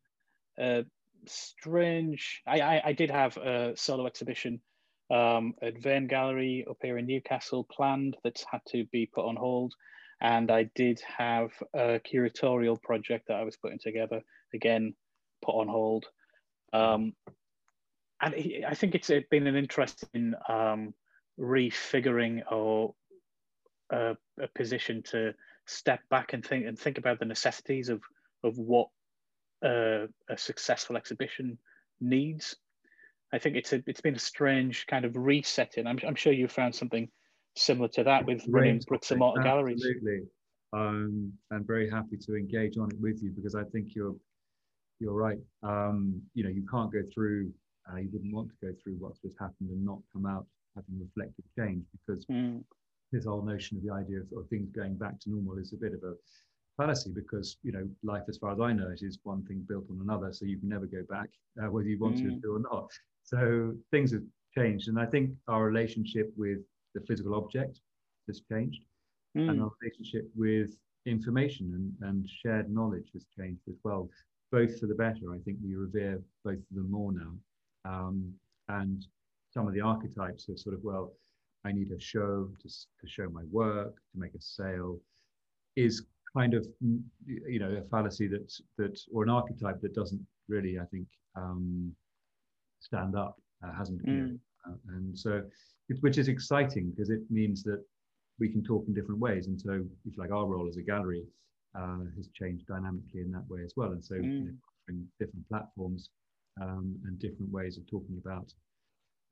a 0.58 0.84
strange. 1.24 2.42
I, 2.46 2.60
I, 2.60 2.82
I 2.86 2.92
did 2.94 3.10
have 3.10 3.36
a 3.36 3.74
solo 3.76 4.06
exhibition 4.06 4.60
um, 5.08 5.54
at 5.62 5.80
Vane 5.80 6.08
Gallery 6.08 6.66
up 6.68 6.78
here 6.82 6.98
in 6.98 7.06
Newcastle 7.06 7.62
planned 7.62 8.16
that's 8.24 8.44
had 8.50 8.60
to 8.72 8.84
be 8.86 9.06
put 9.06 9.24
on 9.24 9.36
hold. 9.36 9.72
And 10.20 10.50
I 10.50 10.64
did 10.74 11.00
have 11.16 11.52
a 11.74 12.00
curatorial 12.00 12.82
project 12.82 13.28
that 13.28 13.36
I 13.36 13.44
was 13.44 13.56
putting 13.56 13.78
together, 13.78 14.22
again, 14.52 14.94
put 15.44 15.52
on 15.52 15.68
hold. 15.68 16.06
Um, 16.72 17.12
and 18.20 18.34
I 18.66 18.74
think 18.74 18.96
it's 18.96 19.12
been 19.30 19.46
an 19.46 19.54
interesting 19.54 20.34
um, 20.48 20.92
refiguring 21.38 22.40
or 22.50 22.94
a, 23.90 24.16
a, 24.40 24.48
position 24.56 25.04
to 25.10 25.34
step 25.66 26.00
back 26.10 26.32
and 26.32 26.44
think 26.44 26.66
and 26.66 26.78
think 26.78 26.98
about 26.98 27.20
the 27.20 27.26
necessities 27.26 27.90
of 27.90 28.00
of 28.46 28.58
what 28.58 28.88
uh, 29.64 30.06
a 30.28 30.36
successful 30.36 30.96
exhibition 30.96 31.58
needs. 32.00 32.56
I 33.32 33.38
think 33.38 33.56
it's 33.56 33.72
a, 33.72 33.82
it's 33.86 34.00
been 34.00 34.14
a 34.14 34.20
strange 34.20 34.86
kind 34.86 35.04
of 35.04 35.16
resetting. 35.16 35.86
I'm, 35.86 35.98
I'm 36.06 36.14
sure 36.14 36.32
you 36.32 36.48
found 36.48 36.74
something 36.74 37.08
similar 37.56 37.88
to 37.88 38.04
that 38.04 38.26
with 38.26 38.44
running 38.48 38.80
bricks 38.86 39.10
and 39.10 39.18
mortar 39.18 39.42
galleries. 39.42 39.84
Absolutely. 39.84 40.28
Um, 40.72 41.32
I'm 41.52 41.64
very 41.64 41.88
happy 41.88 42.16
to 42.16 42.36
engage 42.36 42.76
on 42.76 42.90
it 42.90 43.00
with 43.00 43.22
you 43.22 43.30
because 43.30 43.54
I 43.54 43.64
think 43.64 43.94
you're 43.94 44.14
you're 45.00 45.14
right. 45.14 45.38
Um, 45.62 46.22
you 46.34 46.44
know, 46.44 46.50
you 46.50 46.66
can't 46.70 46.92
go 46.92 47.02
through. 47.12 47.52
Uh, 47.90 47.98
you 47.98 48.08
wouldn't 48.12 48.34
want 48.34 48.48
to 48.48 48.66
go 48.66 48.72
through 48.82 48.96
what's 48.98 49.20
just 49.20 49.36
happened 49.38 49.70
and 49.70 49.84
not 49.84 49.98
come 50.12 50.26
out 50.26 50.46
having 50.74 51.00
reflected 51.00 51.44
change 51.58 51.84
because 51.92 52.24
mm. 52.26 52.62
this 53.12 53.24
whole 53.24 53.42
notion 53.42 53.76
of 53.76 53.84
the 53.84 53.92
idea 53.92 54.18
of, 54.18 54.26
of, 54.36 54.48
things 54.48 54.68
going 54.70 54.94
back 54.96 55.18
to 55.20 55.30
normal 55.30 55.58
is 55.58 55.72
a 55.72 55.76
bit 55.76 55.92
of 55.94 56.02
a 56.02 56.14
fallacy 56.76 57.10
because 57.14 57.56
you 57.62 57.72
know 57.72 57.88
life, 58.02 58.24
as 58.28 58.38
far 58.38 58.52
as 58.52 58.60
I 58.60 58.72
know, 58.72 58.88
it 58.88 59.02
is 59.02 59.18
one 59.22 59.44
thing 59.44 59.64
built 59.68 59.84
on 59.90 60.00
another, 60.00 60.32
so 60.32 60.44
you 60.44 60.58
can 60.58 60.68
never 60.68 60.86
go 60.86 61.02
back 61.08 61.28
uh, 61.62 61.70
whether 61.70 61.88
you 61.88 61.98
want 61.98 62.16
mm. 62.16 62.42
to 62.42 62.54
or 62.54 62.60
not. 62.60 62.90
So 63.22 63.74
things 63.90 64.12
have 64.12 64.22
changed, 64.56 64.88
and 64.88 64.98
I 64.98 65.06
think 65.06 65.30
our 65.48 65.64
relationship 65.64 66.32
with 66.36 66.58
the 66.94 67.00
physical 67.02 67.34
object 67.34 67.80
has 68.26 68.42
changed, 68.50 68.82
mm. 69.36 69.48
and 69.48 69.62
our 69.62 69.70
relationship 69.80 70.28
with 70.34 70.76
information 71.06 71.94
and, 72.00 72.08
and 72.08 72.28
shared 72.42 72.72
knowledge 72.72 73.08
has 73.12 73.24
changed 73.38 73.62
as 73.68 73.76
well, 73.84 74.08
both 74.50 74.78
for 74.80 74.86
the 74.86 74.94
better. 74.94 75.32
I 75.32 75.38
think 75.44 75.58
we 75.62 75.76
revere 75.76 76.20
both 76.44 76.58
of 76.58 76.76
them 76.76 76.90
more 76.90 77.12
now, 77.12 77.32
um, 77.84 78.32
and 78.68 79.06
some 79.52 79.66
of 79.66 79.74
the 79.74 79.80
archetypes 79.80 80.48
of 80.48 80.58
sort 80.58 80.74
of 80.74 80.82
well, 80.82 81.12
I 81.64 81.72
need 81.72 81.90
a 81.90 81.98
show 81.98 82.48
to, 82.62 82.68
to 82.68 83.08
show 83.08 83.28
my 83.28 83.42
work 83.50 83.94
to 84.12 84.20
make 84.20 84.34
a 84.34 84.40
sale, 84.40 85.00
is 85.74 86.04
kind 86.36 86.54
of 86.54 86.66
you 87.24 87.58
know 87.58 87.70
a 87.70 87.88
fallacy 87.88 88.26
that 88.28 88.52
that 88.78 88.98
or 89.12 89.22
an 89.22 89.30
archetype 89.30 89.80
that 89.80 89.94
doesn't 89.94 90.24
really 90.48 90.78
I 90.78 90.84
think 90.86 91.06
um, 91.34 91.92
stand 92.80 93.16
up 93.16 93.36
uh, 93.64 93.72
hasn't 93.72 94.04
mm. 94.06 94.38
uh, 94.66 94.74
and 94.88 95.18
so 95.18 95.42
it, 95.88 95.96
which 96.00 96.18
is 96.18 96.28
exciting 96.28 96.90
because 96.90 97.10
it 97.10 97.22
means 97.30 97.62
that 97.64 97.82
we 98.38 98.48
can 98.48 98.62
talk 98.62 98.84
in 98.86 98.94
different 98.94 99.20
ways 99.20 99.46
and 99.46 99.58
so 99.60 99.82
if 100.04 100.18
like 100.18 100.30
our 100.30 100.46
role 100.46 100.68
as 100.68 100.76
a 100.76 100.82
gallery 100.82 101.24
uh, 101.78 102.04
has 102.16 102.28
changed 102.34 102.66
dynamically 102.66 103.20
in 103.20 103.32
that 103.32 103.48
way 103.48 103.62
as 103.64 103.72
well 103.76 103.92
and 103.92 104.04
so 104.04 104.14
mm. 104.14 104.24
you 104.24 104.52
know, 104.88 104.94
different 105.18 105.48
platforms 105.48 106.10
um, 106.60 106.96
and 107.04 107.18
different 107.18 107.50
ways 107.50 107.78
of 107.78 107.86
talking 107.86 108.20
about 108.24 108.52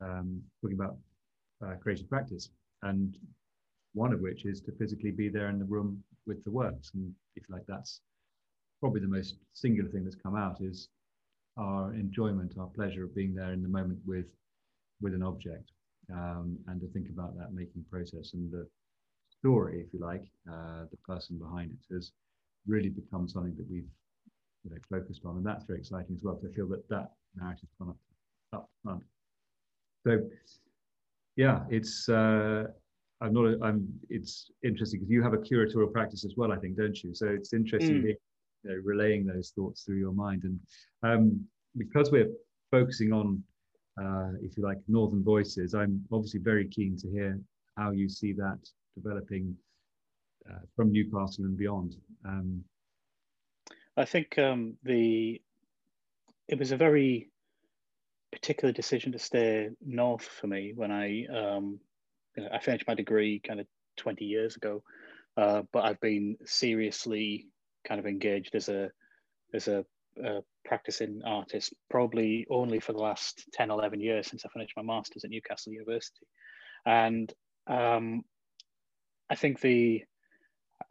um, 0.00 0.40
talking 0.60 0.78
about 0.78 0.96
uh, 1.64 1.74
creative 1.82 2.08
practice 2.08 2.48
and 2.82 3.16
one 3.94 4.12
of 4.12 4.20
which 4.20 4.44
is 4.44 4.60
to 4.60 4.72
physically 4.72 5.10
be 5.10 5.28
there 5.28 5.48
in 5.48 5.58
the 5.58 5.64
room 5.64 6.02
with 6.26 6.42
the 6.44 6.50
works. 6.50 6.90
And 6.94 7.12
if 7.36 7.44
like 7.48 7.64
that's 7.66 8.00
probably 8.80 9.00
the 9.00 9.08
most 9.08 9.36
singular 9.54 9.88
thing 9.88 10.04
that's 10.04 10.16
come 10.16 10.36
out 10.36 10.60
is 10.60 10.88
our 11.56 11.94
enjoyment, 11.94 12.54
our 12.58 12.66
pleasure 12.66 13.04
of 13.04 13.14
being 13.14 13.34
there 13.34 13.52
in 13.52 13.62
the 13.62 13.68
moment 13.68 14.00
with 14.04 14.26
with 15.00 15.14
an 15.14 15.22
object, 15.22 15.70
um, 16.12 16.58
and 16.68 16.80
to 16.80 16.88
think 16.88 17.08
about 17.08 17.36
that 17.36 17.52
making 17.52 17.84
process 17.90 18.32
and 18.34 18.50
the 18.50 18.66
story, 19.30 19.80
if 19.86 19.92
you 19.92 20.00
like, 20.00 20.24
uh, 20.50 20.84
the 20.90 20.96
person 21.06 21.38
behind 21.38 21.70
it 21.70 21.94
has 21.94 22.12
really 22.66 22.88
become 22.88 23.28
something 23.28 23.54
that 23.56 23.68
we've 23.70 23.88
you 24.64 24.70
know, 24.70 24.76
focused 24.88 25.22
on, 25.24 25.36
and 25.36 25.44
that's 25.46 25.64
very 25.64 25.78
exciting 25.78 26.16
as 26.16 26.22
well. 26.22 26.36
To 26.36 26.48
feel 26.50 26.68
that 26.68 26.88
that 26.88 27.10
narrative's 27.36 27.72
gone 27.78 27.90
up 27.90 27.96
up 28.52 28.70
front. 28.82 29.02
So, 30.06 30.20
yeah, 31.36 31.60
it's. 31.68 32.08
Uh, 32.08 32.68
I'm 33.20 33.32
not. 33.32 33.46
A, 33.46 33.58
I'm. 33.62 33.88
It's 34.10 34.50
interesting 34.62 35.00
because 35.00 35.10
you 35.10 35.22
have 35.22 35.34
a 35.34 35.38
curatorial 35.38 35.92
practice 35.92 36.24
as 36.24 36.34
well, 36.36 36.52
I 36.52 36.56
think, 36.56 36.76
don't 36.76 37.00
you? 37.02 37.14
So 37.14 37.28
it's 37.28 37.52
interesting 37.52 38.02
mm. 38.02 38.08
you 38.08 38.16
know, 38.64 38.80
relaying 38.84 39.26
those 39.26 39.52
thoughts 39.54 39.82
through 39.82 39.98
your 39.98 40.12
mind, 40.12 40.44
and 40.44 40.60
um, 41.02 41.44
because 41.76 42.10
we're 42.10 42.30
focusing 42.70 43.12
on, 43.12 43.42
uh, 44.00 44.30
if 44.42 44.56
you 44.56 44.62
like, 44.62 44.78
northern 44.88 45.22
voices, 45.22 45.74
I'm 45.74 46.04
obviously 46.12 46.40
very 46.40 46.68
keen 46.68 46.96
to 46.98 47.10
hear 47.10 47.38
how 47.76 47.92
you 47.92 48.08
see 48.08 48.32
that 48.32 48.58
developing 48.94 49.56
uh, 50.50 50.60
from 50.76 50.92
Newcastle 50.92 51.44
and 51.44 51.56
beyond. 51.56 51.96
Um, 52.24 52.64
I 53.96 54.04
think 54.04 54.38
um, 54.38 54.74
the 54.82 55.40
it 56.48 56.58
was 56.58 56.72
a 56.72 56.76
very 56.76 57.30
particular 58.32 58.72
decision 58.72 59.12
to 59.12 59.18
stay 59.18 59.70
north 59.84 60.24
for 60.24 60.46
me 60.48 60.72
when 60.74 60.90
I 60.90 61.26
um, 61.26 61.78
know, 62.42 62.48
I 62.52 62.58
finished 62.58 62.86
my 62.86 62.94
degree 62.94 63.40
kind 63.46 63.60
of 63.60 63.66
20 63.96 64.24
years 64.24 64.56
ago, 64.56 64.82
uh, 65.36 65.62
but 65.72 65.84
I've 65.84 66.00
been 66.00 66.36
seriously 66.44 67.46
kind 67.86 68.00
of 68.00 68.06
engaged 68.06 68.54
as 68.54 68.68
a 68.68 68.90
as 69.52 69.68
a, 69.68 69.84
a, 70.24 70.40
practicing 70.64 71.20
artist 71.24 71.74
probably 71.90 72.46
only 72.50 72.80
for 72.80 72.92
the 72.92 72.98
last 72.98 73.44
10 73.52 73.70
11 73.70 74.00
years 74.00 74.26
since 74.26 74.46
i 74.46 74.48
finished 74.48 74.72
my 74.78 74.82
master's 74.82 75.22
at 75.24 75.30
newcastle 75.30 75.72
university. 75.72 76.26
And 76.86 77.32
um, 77.66 78.22
i 79.30 79.34
think 79.34 79.60
the 79.60 80.02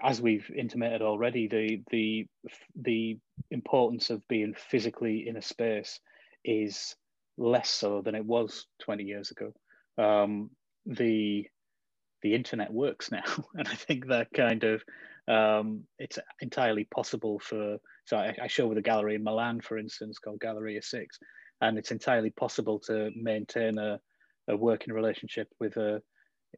as 0.01 0.21
we've 0.21 0.49
intimated 0.55 1.01
already 1.01 1.47
the 1.47 1.81
the 1.91 2.27
the 2.75 3.17
importance 3.51 4.09
of 4.09 4.27
being 4.27 4.53
physically 4.53 5.27
in 5.27 5.37
a 5.37 5.41
space 5.41 5.99
is 6.43 6.95
less 7.37 7.69
so 7.69 8.01
than 8.01 8.15
it 8.15 8.25
was 8.25 8.67
20 8.83 9.03
years 9.03 9.31
ago. 9.31 9.53
Um, 9.97 10.49
the 10.85 11.47
the 12.21 12.33
internet 12.33 12.71
works 12.71 13.11
now, 13.11 13.23
and 13.53 13.67
I 13.67 13.75
think 13.75 14.07
that 14.07 14.29
kind 14.33 14.63
of 14.63 14.83
um, 15.27 15.83
it's 15.99 16.19
entirely 16.41 16.85
possible 16.85 17.39
for. 17.39 17.77
So 18.05 18.17
I, 18.17 18.35
I, 18.41 18.47
show 18.47 18.67
with 18.67 18.77
a 18.77 18.81
gallery 18.81 19.15
in 19.15 19.23
Milan, 19.23 19.61
for 19.61 19.77
instance, 19.77 20.19
called 20.19 20.41
Galleria 20.41 20.81
Six, 20.81 21.17
and 21.61 21.77
it's 21.77 21.91
entirely 21.91 22.31
possible 22.31 22.79
to 22.87 23.11
maintain 23.15 23.77
a, 23.77 23.99
a 24.49 24.57
working 24.57 24.93
relationship 24.93 25.47
with 25.59 25.77
a, 25.77 26.01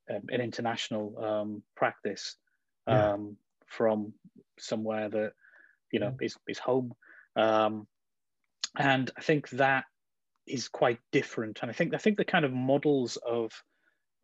um, 0.10 0.24
an 0.30 0.42
international 0.42 1.16
um, 1.24 1.64
practice 1.76 2.38
yeah. 2.88 3.14
Um, 3.14 3.38
from 3.66 4.14
somewhere 4.60 5.10
that 5.10 5.32
you 5.92 6.00
know 6.00 6.16
is 6.22 6.36
is 6.48 6.60
home, 6.60 6.94
um, 7.36 7.88
and 8.78 9.10
I 9.18 9.22
think 9.22 9.50
that 9.52 9.86
is 10.48 10.68
quite 10.68 11.00
different. 11.12 11.60
And 11.62 11.72
I 11.72 11.74
think 11.74 11.94
I 11.94 11.98
think 11.98 12.18
the 12.18 12.26
kind 12.26 12.46
of 12.46 12.54
models 12.54 13.18
of 13.18 13.52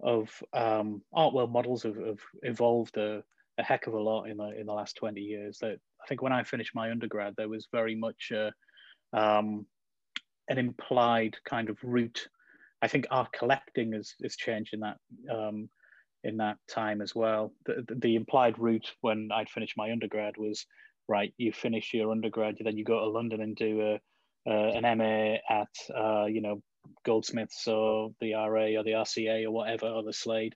of 0.01 0.29
um, 0.53 1.01
art 1.13 1.33
world 1.33 1.51
models 1.51 1.83
have, 1.83 1.97
have 1.97 2.19
evolved 2.43 2.97
a, 2.97 3.23
a, 3.57 3.63
heck 3.63 3.87
of 3.87 3.93
a 3.93 3.99
lot 3.99 4.25
in 4.25 4.37
the 4.37 4.59
in 4.59 4.65
the 4.65 4.73
last 4.73 4.95
20 4.97 5.21
years. 5.21 5.59
That 5.59 5.77
I 6.03 6.07
think 6.07 6.21
when 6.21 6.33
I 6.33 6.43
finished 6.43 6.75
my 6.75 6.91
undergrad, 6.91 7.35
there 7.37 7.49
was 7.49 7.67
very 7.71 7.95
much 7.95 8.31
a, 8.31 8.51
um, 9.13 9.65
an 10.49 10.57
implied 10.57 11.37
kind 11.47 11.69
of 11.69 11.77
route. 11.83 12.27
I 12.81 12.87
think 12.87 13.05
art 13.11 13.31
collecting 13.31 13.93
has, 13.93 14.15
has 14.23 14.35
changed 14.35 14.73
in 14.73 14.79
that 14.81 14.97
um, 15.31 15.69
in 16.23 16.37
that 16.37 16.57
time 16.69 17.01
as 17.01 17.15
well. 17.15 17.53
The, 17.65 17.85
the, 17.87 17.95
the 17.95 18.15
implied 18.15 18.57
route 18.59 18.91
when 19.01 19.29
I'd 19.33 19.49
finished 19.49 19.77
my 19.77 19.91
undergrad 19.91 20.37
was 20.37 20.65
right. 21.07 21.33
You 21.37 21.51
finish 21.51 21.93
your 21.93 22.11
undergrad, 22.11 22.57
then 22.59 22.77
you 22.77 22.83
go 22.83 22.99
to 22.99 23.07
London 23.07 23.41
and 23.41 23.55
do 23.55 23.81
a, 23.81 24.49
uh, 24.49 24.71
an 24.71 24.97
MA 24.97 25.37
at 25.49 25.95
uh, 25.95 26.25
you 26.25 26.41
know 26.41 26.61
Goldsmiths 27.05 27.67
or 27.67 28.11
the 28.19 28.33
RA 28.33 28.77
or 28.77 28.83
the 28.83 28.91
RCA 28.91 29.45
or 29.45 29.51
whatever, 29.51 29.87
or 29.87 30.03
the 30.03 30.13
Slade, 30.13 30.55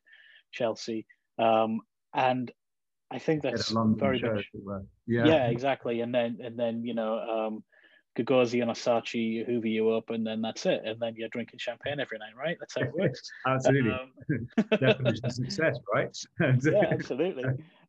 Chelsea. 0.52 1.06
Um, 1.38 1.82
and 2.14 2.52
I 3.12 3.20
think 3.20 3.44
that's 3.44 3.70
very 3.72 4.20
much, 4.20 4.46
yeah. 5.08 5.26
yeah, 5.26 5.48
exactly. 5.48 6.02
And 6.02 6.14
then, 6.14 6.38
and 6.42 6.58
then, 6.58 6.84
you 6.84 6.94
know, 6.94 7.20
um, 7.20 7.64
Gagosian 8.18 8.64
and 8.64 8.72
Saatchi 8.72 9.46
hoover 9.46 9.68
you 9.68 9.90
up, 9.92 10.10
and 10.10 10.26
then 10.26 10.42
that's 10.42 10.66
it. 10.66 10.82
And 10.86 11.00
then 11.00 11.16
you're 11.18 11.30
drinking 11.30 11.60
champagne 11.60 12.00
every 12.00 12.18
night, 12.18 12.36
right? 12.38 12.56
That's 12.60 12.76
how 12.76 12.82
it 12.82 12.94
works. 12.94 13.22
absolutely. 13.48 13.92
Um, 13.92 14.68
Definition 14.80 15.20
of 15.26 15.32
success, 15.34 15.78
right? 15.94 16.18
yeah, 16.40 16.88
absolutely. 16.92 17.44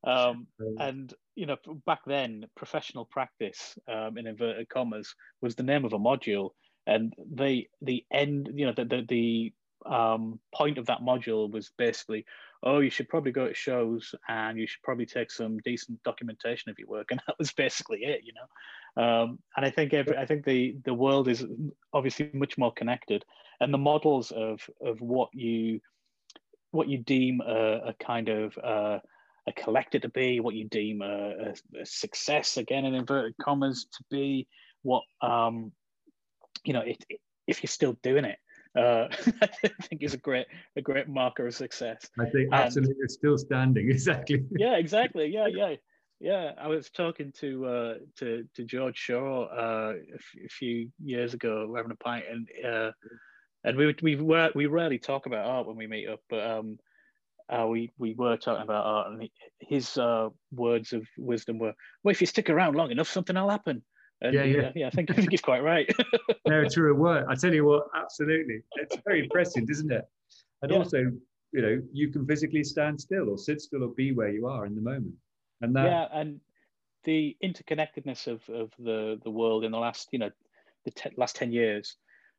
Um, 0.04 0.46
and 0.78 1.14
you 1.36 1.46
know, 1.46 1.56
back 1.86 2.00
then, 2.06 2.46
professional 2.56 3.04
practice 3.04 3.78
um, 3.88 4.18
in 4.18 4.26
inverted 4.26 4.68
commas 4.68 5.14
was 5.42 5.54
the 5.54 5.62
name 5.62 5.84
of 5.84 5.92
a 5.92 5.98
module, 5.98 6.50
and 6.86 7.14
the 7.34 7.68
the 7.82 8.04
end 8.12 8.50
you 8.54 8.66
know 8.66 8.72
the 8.72 8.84
the, 8.84 9.04
the 9.08 9.52
um, 9.90 10.40
point 10.54 10.78
of 10.78 10.86
that 10.86 11.00
module 11.00 11.50
was 11.50 11.70
basically 11.78 12.24
oh 12.62 12.80
you 12.80 12.90
should 12.90 13.08
probably 13.08 13.30
go 13.30 13.46
to 13.46 13.54
shows 13.54 14.14
and 14.28 14.58
you 14.58 14.66
should 14.66 14.82
probably 14.82 15.06
take 15.06 15.30
some 15.30 15.58
decent 15.58 16.02
documentation 16.02 16.70
of 16.70 16.78
your 16.78 16.88
work. 16.88 17.08
And 17.10 17.20
that 17.26 17.38
was 17.38 17.52
basically 17.52 18.04
it 18.04 18.22
you 18.24 18.32
know. 18.32 19.02
Um, 19.02 19.38
and 19.56 19.66
i 19.66 19.70
think 19.70 19.92
every, 19.92 20.16
i 20.16 20.24
think 20.24 20.44
the 20.44 20.76
the 20.84 20.94
world 20.94 21.28
is 21.28 21.44
obviously 21.92 22.30
much 22.32 22.58
more 22.58 22.72
connected. 22.72 23.24
And 23.60 23.72
the 23.72 23.78
models 23.78 24.32
of 24.32 24.68
of 24.80 25.00
what 25.00 25.30
you 25.32 25.80
what 26.70 26.88
you 26.88 26.98
deem 26.98 27.40
a, 27.40 27.88
a 27.88 27.94
kind 27.94 28.28
of 28.28 28.56
uh, 28.58 28.98
a 29.46 29.52
collector 29.52 29.98
to 29.98 30.08
be 30.08 30.40
what 30.40 30.54
you 30.54 30.68
deem 30.68 31.02
a, 31.02 31.06
a, 31.06 31.80
a, 31.80 31.86
success 31.86 32.56
again 32.56 32.84
in 32.84 32.94
inverted 32.94 33.34
commas 33.40 33.86
to 33.92 34.04
be 34.10 34.46
what 34.82 35.04
um, 35.22 35.72
you 36.66 36.72
know, 36.72 36.80
it, 36.80 37.04
it, 37.08 37.20
if 37.46 37.62
you're 37.62 37.68
still 37.68 37.96
doing 38.02 38.24
it, 38.24 38.38
uh, 38.76 39.08
I 39.42 39.68
think 39.82 40.02
is 40.02 40.14
a 40.14 40.18
great 40.18 40.46
a 40.76 40.82
great 40.82 41.08
marker 41.08 41.46
of 41.46 41.54
success. 41.54 42.10
I 42.18 42.24
think 42.26 42.52
absolutely, 42.52 42.96
it's 43.00 43.14
still 43.14 43.38
standing. 43.38 43.90
Exactly. 43.90 44.44
yeah, 44.50 44.76
exactly. 44.76 45.26
Yeah, 45.26 45.46
yeah. 45.46 45.74
Yeah, 46.18 46.52
I 46.58 46.68
was 46.68 46.88
talking 46.88 47.32
to 47.40 47.66
uh, 47.66 47.94
to 48.20 48.44
to 48.54 48.64
George 48.64 48.96
Shaw 48.96 49.44
uh, 49.44 49.92
a, 49.96 50.14
f- 50.14 50.44
a 50.46 50.48
few 50.48 50.90
years 51.04 51.34
ago, 51.34 51.70
having 51.76 51.92
a 51.92 51.96
pint, 51.96 52.24
and 52.30 52.48
uh, 52.64 52.92
and 53.64 53.76
we 53.76 53.94
we 54.00 54.16
were 54.16 54.50
we 54.54 54.64
rarely 54.64 54.98
talk 54.98 55.26
about 55.26 55.44
art 55.44 55.66
when 55.66 55.76
we 55.76 55.86
meet 55.86 56.08
up, 56.08 56.20
but 56.30 56.40
um, 56.40 56.78
uh, 57.50 57.66
we 57.66 57.92
we 57.98 58.14
were 58.14 58.38
talking 58.38 58.62
about 58.62 58.86
art, 58.86 59.12
and 59.12 59.28
his 59.60 59.98
uh, 59.98 60.30
words 60.52 60.94
of 60.94 61.06
wisdom 61.18 61.58
were, 61.58 61.74
"Well, 62.02 62.12
if 62.12 62.22
you 62.22 62.26
stick 62.26 62.48
around 62.48 62.76
long 62.76 62.90
enough, 62.90 63.08
something 63.08 63.36
will 63.36 63.50
happen." 63.50 63.82
And, 64.22 64.34
yeah, 64.34 64.44
yeah, 64.44 64.62
uh, 64.62 64.72
yeah. 64.74 64.86
I 64.86 64.90
think 64.90 65.10
I 65.10 65.14
think 65.14 65.30
he's 65.30 65.42
quite 65.42 65.62
right. 65.62 65.90
no, 66.46 66.66
true 66.68 66.94
word. 66.94 67.26
I 67.28 67.34
tell 67.34 67.52
you 67.52 67.64
what, 67.64 67.84
absolutely, 67.94 68.62
it's 68.76 68.96
very 69.04 69.20
impressive, 69.20 69.64
isn't 69.68 69.92
it? 69.92 70.04
And 70.62 70.72
yeah. 70.72 70.78
also, 70.78 70.98
you 71.52 71.62
know, 71.62 71.82
you 71.92 72.10
can 72.10 72.26
physically 72.26 72.64
stand 72.64 73.00
still, 73.00 73.28
or 73.28 73.36
sit 73.36 73.60
still, 73.60 73.84
or 73.84 73.88
be 73.88 74.12
where 74.12 74.30
you 74.30 74.46
are 74.46 74.64
in 74.64 74.74
the 74.74 74.80
moment, 74.80 75.14
and 75.60 75.76
that. 75.76 75.84
Yeah, 75.84 76.06
and 76.12 76.40
the 77.04 77.36
interconnectedness 77.44 78.26
of 78.26 78.48
of 78.48 78.72
the 78.78 79.20
the 79.22 79.30
world 79.30 79.64
in 79.64 79.72
the 79.72 79.78
last, 79.78 80.08
you 80.12 80.18
know, 80.18 80.30
the 80.86 80.90
te- 80.92 81.14
last 81.16 81.36
ten 81.36 81.52
years. 81.52 81.96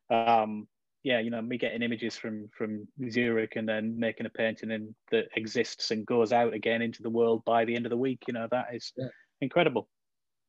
Um, 0.10 0.68
yeah, 1.04 1.20
you 1.20 1.30
know, 1.30 1.42
me 1.42 1.58
getting 1.60 1.84
images 1.84 2.18
from 2.18 2.50
from 2.58 2.88
Zurich 3.10 3.56
and 3.56 3.70
then 3.70 4.00
making 4.00 4.26
a 4.26 4.30
painting 4.30 4.72
and 4.72 4.96
that 5.12 5.26
exists 5.36 5.92
and 5.92 6.06
goes 6.06 6.34
out 6.34 6.54
again 6.54 6.82
into 6.82 7.04
the 7.04 7.10
world 7.10 7.46
by 7.46 7.66
the 7.66 7.76
end 7.76 7.86
of 7.86 7.92
the 7.92 7.98
week. 7.98 8.24
You 8.28 8.34
know, 8.34 8.48
that 8.52 8.68
is 8.74 8.92
yeah. 8.98 9.08
incredible. 9.42 9.88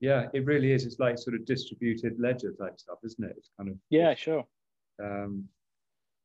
Yeah, 0.00 0.26
it 0.32 0.44
really 0.44 0.72
is. 0.72 0.84
It's 0.84 0.98
like 0.98 1.18
sort 1.18 1.34
of 1.34 1.44
distributed 1.44 2.16
ledger 2.18 2.52
type 2.52 2.78
stuff, 2.78 2.98
isn't 3.04 3.24
it? 3.24 3.34
It's 3.36 3.50
kind 3.56 3.70
of 3.70 3.76
yeah, 3.90 4.14
sure. 4.14 4.44
Um, 5.02 5.44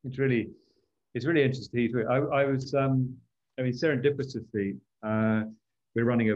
it's 0.03 0.20
really, 0.20 0.50
it's 1.15 1.25
really 1.25 1.44
interesting. 1.44 1.92
I, 2.10 2.15
I 2.15 2.46
was, 2.46 2.74
um, 2.74 3.15
I 3.58 3.63
mean, 3.63 3.74
serendipitously, 3.74 4.77
uh, 5.03 5.44
we're 5.96 6.06
running 6.06 6.32
a 6.32 6.36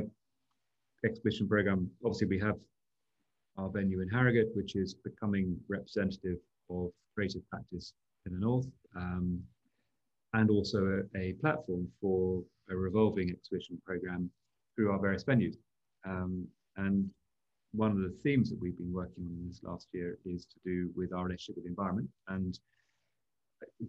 exhibition 1.05 1.47
program. 1.47 1.89
Obviously, 2.03 2.27
we 2.27 2.39
have 2.39 2.55
our 3.57 3.69
venue 3.69 4.01
in 4.01 4.09
Harrogate, 4.09 4.49
which 4.55 4.75
is 4.75 4.93
becoming 4.93 5.57
representative 5.67 6.37
of 6.69 6.91
creative 7.15 7.47
practice 7.49 7.93
in 8.25 8.33
the 8.33 8.39
north, 8.39 8.67
um, 8.95 9.39
and 10.33 10.49
also 10.49 11.03
a, 11.15 11.19
a, 11.19 11.33
platform 11.33 11.87
for 11.99 12.43
a 12.69 12.75
revolving 12.75 13.29
exhibition 13.29 13.81
program 13.85 14.29
through 14.75 14.91
our 14.91 14.99
various 14.99 15.23
venues. 15.23 15.55
Um, 16.05 16.47
and 16.75 17.09
one 17.77 17.91
of 17.91 17.97
the 17.97 18.13
themes 18.23 18.49
that 18.49 18.59
we've 18.59 18.77
been 18.77 18.91
working 18.91 19.23
on 19.23 19.37
in 19.39 19.47
this 19.47 19.61
last 19.63 19.87
year 19.93 20.17
is 20.25 20.45
to 20.45 20.55
do 20.65 20.89
with 20.95 21.13
our 21.13 21.25
relationship 21.25 21.55
with 21.55 21.65
the 21.65 21.69
environment 21.69 22.09
and 22.29 22.59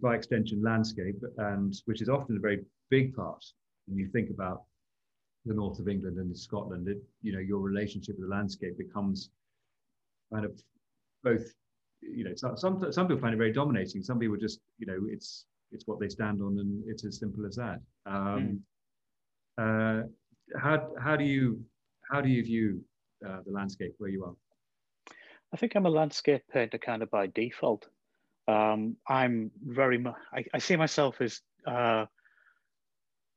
by 0.01 0.15
extension 0.15 0.61
landscape 0.63 1.19
and 1.37 1.81
which 1.85 2.01
is 2.01 2.09
often 2.09 2.37
a 2.37 2.39
very 2.39 2.63
big 2.89 3.15
part 3.15 3.43
when 3.87 3.97
you 3.97 4.07
think 4.07 4.29
about 4.29 4.63
the 5.45 5.53
north 5.53 5.79
of 5.79 5.87
england 5.87 6.17
and 6.17 6.35
scotland 6.37 6.87
it, 6.87 6.97
you 7.21 7.31
know 7.33 7.39
your 7.39 7.59
relationship 7.59 8.15
with 8.17 8.29
the 8.29 8.35
landscape 8.35 8.77
becomes 8.77 9.29
kind 10.31 10.45
of 10.45 10.51
both 11.23 11.53
you 12.01 12.23
know 12.23 12.33
some 12.35 12.57
some 12.57 13.07
people 13.07 13.19
find 13.19 13.33
it 13.33 13.37
very 13.37 13.53
dominating 13.53 14.01
some 14.01 14.19
people 14.19 14.37
just 14.37 14.59
you 14.77 14.85
know 14.85 14.99
it's 15.09 15.45
it's 15.71 15.85
what 15.87 15.99
they 15.99 16.09
stand 16.09 16.41
on 16.41 16.57
and 16.59 16.83
it's 16.87 17.05
as 17.05 17.19
simple 17.19 17.45
as 17.45 17.55
that 17.55 17.79
um, 18.05 18.59
mm. 19.59 20.03
uh, 20.03 20.07
how 20.57 20.89
how 20.99 21.15
do 21.15 21.23
you 21.23 21.59
how 22.09 22.21
do 22.21 22.29
you 22.29 22.43
view 22.43 22.81
uh, 23.25 23.39
the 23.45 23.51
landscape 23.51 23.95
where 23.97 24.09
you 24.09 24.25
are? 24.25 24.35
I 25.53 25.57
think 25.57 25.75
I'm 25.75 25.85
a 25.85 25.89
landscape 25.89 26.43
painter 26.51 26.77
kind 26.77 27.01
of 27.01 27.09
by 27.09 27.27
default. 27.27 27.87
Um, 28.47 28.97
I'm 29.07 29.51
very 29.63 29.97
much, 29.97 30.15
I, 30.33 30.43
I, 30.53 30.57
see 30.57 30.75
myself 30.75 31.21
as 31.21 31.41
uh, 31.67 32.05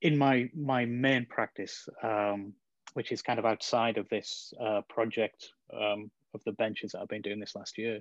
in 0.00 0.16
my, 0.16 0.48
my 0.54 0.86
main 0.86 1.26
practice, 1.26 1.86
um, 2.02 2.54
which 2.94 3.12
is 3.12 3.20
kind 3.20 3.38
of 3.38 3.44
outside 3.44 3.98
of 3.98 4.08
this 4.08 4.54
uh, 4.58 4.80
project 4.88 5.50
um, 5.72 6.10
of 6.34 6.42
the 6.44 6.52
benches 6.52 6.92
that 6.92 7.00
I've 7.00 7.08
been 7.08 7.22
doing 7.22 7.40
this 7.40 7.54
last 7.54 7.76
year. 7.76 8.00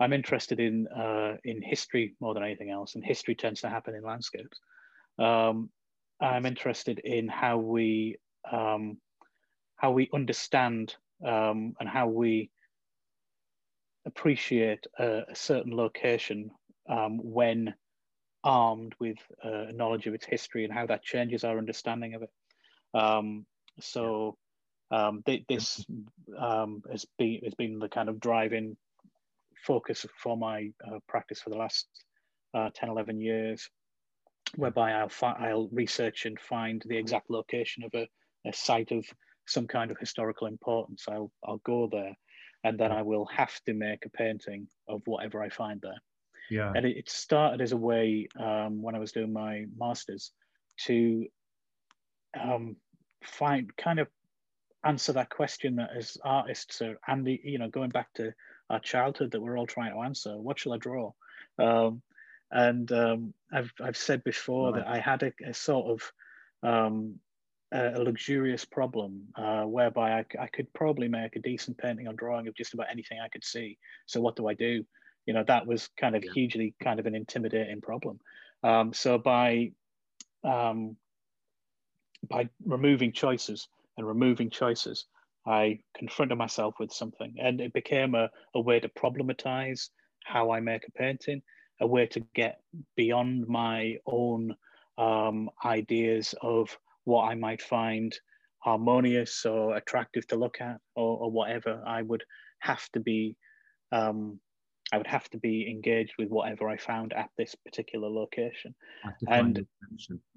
I'm 0.00 0.12
interested 0.14 0.60
in 0.60 0.88
uh, 0.88 1.36
in 1.44 1.60
history 1.60 2.14
more 2.20 2.32
than 2.32 2.42
anything 2.42 2.70
else, 2.70 2.94
and 2.94 3.04
history 3.04 3.34
tends 3.34 3.60
to 3.60 3.68
happen 3.68 3.94
in 3.94 4.02
landscapes. 4.02 4.58
Um, 5.18 5.68
I'm 6.20 6.46
interested 6.46 7.00
in 7.00 7.28
how 7.28 7.58
we 7.58 8.16
um, 8.50 8.96
how 9.76 9.92
we 9.92 10.08
understand 10.14 10.96
um, 11.24 11.74
and 11.78 11.88
how 11.88 12.08
we 12.08 12.50
appreciate 14.06 14.86
a, 14.98 15.22
a 15.30 15.34
certain 15.34 15.76
location 15.76 16.50
um, 16.88 17.18
when 17.22 17.74
armed 18.42 18.94
with 18.98 19.18
uh, 19.44 19.66
knowledge 19.72 20.06
of 20.06 20.14
its 20.14 20.24
history 20.24 20.64
and 20.64 20.72
how 20.72 20.86
that 20.86 21.02
changes 21.02 21.44
our 21.44 21.58
understanding 21.58 22.14
of 22.14 22.22
it. 22.22 22.30
Um, 22.94 23.46
so 23.80 24.36
um, 24.90 25.22
th 25.24 25.44
this 25.48 25.84
um, 26.36 26.82
has 26.90 27.06
been 27.18 27.40
has 27.44 27.54
been 27.54 27.78
the 27.78 27.88
kind 27.88 28.08
of 28.08 28.18
driving 28.18 28.76
focus 29.64 30.06
for 30.16 30.36
my 30.36 30.70
uh, 30.86 30.98
practice 31.06 31.40
for 31.40 31.50
the 31.50 31.56
last 31.56 31.86
uh, 32.54 32.70
10, 32.74 32.88
11 32.88 33.20
years, 33.20 33.68
whereby 34.56 34.92
I'll, 34.92 35.10
I'll 35.22 35.68
research 35.70 36.26
and 36.26 36.40
find 36.40 36.82
the 36.86 36.96
exact 36.96 37.30
location 37.30 37.84
of 37.84 37.92
a, 37.94 38.08
a 38.48 38.52
site 38.52 38.90
of 38.90 39.04
some 39.46 39.66
kind 39.66 39.90
of 39.90 39.98
historical 39.98 40.46
importance, 40.46 41.04
I'll, 41.08 41.30
I'll 41.44 41.60
go 41.64 41.88
there 41.90 42.14
and 42.64 42.78
then 42.78 42.92
I 42.92 43.02
will 43.02 43.26
have 43.26 43.58
to 43.66 43.74
make 43.74 44.04
a 44.04 44.10
painting 44.10 44.68
of 44.88 45.02
whatever 45.06 45.42
I 45.42 45.48
find 45.48 45.80
there. 45.80 46.00
Yeah. 46.50 46.72
And 46.74 46.84
it, 46.84 46.96
it 46.96 47.10
started 47.10 47.60
as 47.60 47.72
a 47.72 47.76
way 47.76 48.28
um, 48.38 48.82
when 48.82 48.94
I 48.94 48.98
was 48.98 49.12
doing 49.12 49.32
my 49.32 49.64
master's 49.76 50.32
to 50.86 51.26
um, 52.38 52.76
find 53.24 53.74
kind 53.76 53.98
of 53.98 54.08
answer 54.84 55.12
that 55.12 55.30
question 55.30 55.76
that 55.76 55.90
as 55.96 56.16
artists 56.24 56.80
are, 56.82 56.98
and 57.06 57.26
you 57.26 57.58
know, 57.58 57.68
going 57.68 57.90
back 57.90 58.12
to 58.14 58.32
our 58.68 58.80
childhood 58.80 59.32
that 59.32 59.40
we're 59.40 59.58
all 59.58 59.66
trying 59.66 59.92
to 59.92 60.00
answer, 60.00 60.36
what 60.36 60.58
shall 60.58 60.72
I 60.72 60.78
draw? 60.78 61.12
Um, 61.58 62.02
and 62.50 62.90
um, 62.92 63.34
I've, 63.52 63.72
I've 63.82 63.96
said 63.96 64.24
before 64.24 64.72
right. 64.72 64.84
that 64.84 64.88
I 64.88 64.98
had 64.98 65.22
a, 65.22 65.32
a 65.46 65.54
sort 65.54 65.86
of 65.90 66.12
a, 67.72 68.02
luxurious 68.02 68.64
problem 68.64 69.22
uh, 69.36 69.62
whereby 69.62 70.12
I, 70.12 70.24
I, 70.40 70.46
could 70.48 70.72
probably 70.72 71.08
make 71.08 71.36
a 71.36 71.40
decent 71.40 71.78
painting 71.78 72.08
or 72.08 72.12
drawing 72.12 72.48
of 72.48 72.54
just 72.54 72.74
about 72.74 72.88
anything 72.90 73.18
I 73.20 73.28
could 73.28 73.44
see. 73.44 73.78
So 74.06 74.20
what 74.20 74.36
do 74.36 74.48
I 74.48 74.54
do? 74.54 74.84
You 75.26 75.34
know, 75.34 75.44
that 75.46 75.66
was 75.66 75.88
kind 75.98 76.16
of 76.16 76.24
yeah. 76.24 76.32
hugely 76.32 76.74
kind 76.82 76.98
of 76.98 77.06
an 77.06 77.14
intimidating 77.14 77.80
problem. 77.80 78.18
Um, 78.62 78.92
so 78.92 79.18
by 79.18 79.72
um, 80.42 80.96
by 82.28 82.48
removing 82.64 83.12
choices 83.12 83.68
and 83.96 84.06
removing 84.06 84.50
choices, 84.50 85.06
I 85.46 85.80
confronted 85.96 86.38
myself 86.38 86.74
with 86.78 86.92
something, 86.92 87.34
and 87.40 87.60
it 87.60 87.72
became 87.72 88.14
a, 88.14 88.30
a 88.54 88.60
way 88.60 88.80
to 88.80 88.88
problematize 88.88 89.88
how 90.24 90.50
I 90.50 90.60
make 90.60 90.86
a 90.86 90.92
painting, 90.92 91.42
a 91.80 91.86
way 91.86 92.06
to 92.08 92.20
get 92.34 92.60
beyond 92.96 93.48
my 93.48 93.96
own 94.06 94.54
um, 94.98 95.50
ideas 95.64 96.34
of 96.42 96.76
what 97.04 97.24
I 97.24 97.34
might 97.34 97.62
find 97.62 98.14
harmonious 98.58 99.46
or 99.46 99.76
attractive 99.76 100.26
to 100.28 100.36
look 100.36 100.60
at 100.60 100.76
or, 100.94 101.18
or 101.18 101.30
whatever. 101.30 101.82
I 101.86 102.02
would 102.02 102.24
have 102.60 102.86
to 102.92 103.00
be 103.00 103.36
um, 103.92 104.38
I 104.92 104.98
would 104.98 105.06
have 105.06 105.28
to 105.30 105.38
be 105.38 105.70
engaged 105.70 106.14
with 106.18 106.28
whatever 106.28 106.68
I 106.68 106.76
found 106.76 107.12
at 107.12 107.30
this 107.38 107.54
particular 107.54 108.08
location. 108.08 108.74
And 109.28 109.66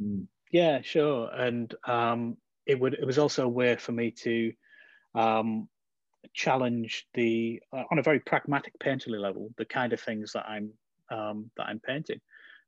mm. 0.02 0.28
yeah, 0.52 0.82
sure. 0.82 1.30
And 1.34 1.73
um, 1.88 2.38
it 2.65 2.80
would 2.80 2.93
it 2.93 3.06
was 3.06 3.17
also 3.17 3.45
a 3.45 3.49
way 3.49 3.76
for 3.76 3.91
me 3.91 4.12
to 4.23 4.54
um, 5.15 5.67
challenge 6.34 7.08
the 7.13 7.62
uh, 7.76 7.84
on 7.91 7.99
a 7.99 8.04
very 8.04 8.19
pragmatic 8.19 8.73
painterly 8.80 9.19
level 9.19 9.49
the 9.58 9.65
kind 9.65 9.91
of 9.93 9.99
things 9.99 10.34
that 10.34 10.45
I'm 10.47 10.71
um, 11.12 11.49
that 11.58 11.67
I'm 11.67 11.80
painting. 11.80 12.19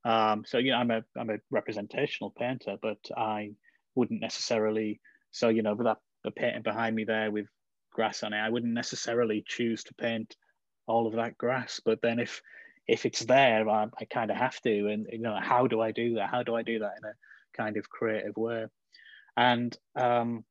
Um, 0.03 0.43
so 0.45 0.57
you 0.57 0.71
know, 0.71 0.77
I'm 0.77 0.91
a 0.91 1.03
I'm 1.17 1.29
a 1.29 1.37
representational 1.51 2.33
painter, 2.37 2.77
but 2.81 2.99
I 3.15 3.51
wouldn't 3.95 4.21
necessarily. 4.21 4.99
So 5.31 5.49
you 5.49 5.63
know, 5.63 5.73
with 5.73 5.85
that 5.85 5.97
the 6.23 6.31
painting 6.31 6.63
behind 6.63 6.95
me 6.95 7.03
there 7.03 7.31
with 7.31 7.47
grass 7.91 8.23
on 8.23 8.33
it, 8.33 8.37
I 8.37 8.49
wouldn't 8.49 8.73
necessarily 8.73 9.43
choose 9.47 9.83
to 9.85 9.93
paint 9.93 10.35
all 10.87 11.07
of 11.07 11.13
that 11.13 11.37
grass. 11.37 11.81
But 11.83 12.01
then 12.01 12.19
if 12.19 12.41
if 12.87 13.05
it's 13.05 13.25
there, 13.25 13.67
I, 13.67 13.87
I 13.99 14.05
kind 14.05 14.29
of 14.29 14.37
have 14.37 14.59
to. 14.61 14.87
And 14.87 15.07
you 15.11 15.19
know, 15.19 15.37
how 15.41 15.67
do 15.67 15.81
I 15.81 15.91
do 15.91 16.15
that? 16.15 16.29
How 16.29 16.43
do 16.43 16.55
I 16.55 16.61
do 16.61 16.79
that 16.79 16.93
in 16.97 17.05
a 17.09 17.13
kind 17.55 17.77
of 17.77 17.89
creative 17.89 18.37
way? 18.37 18.65
And 19.37 19.75
um, 19.95 20.43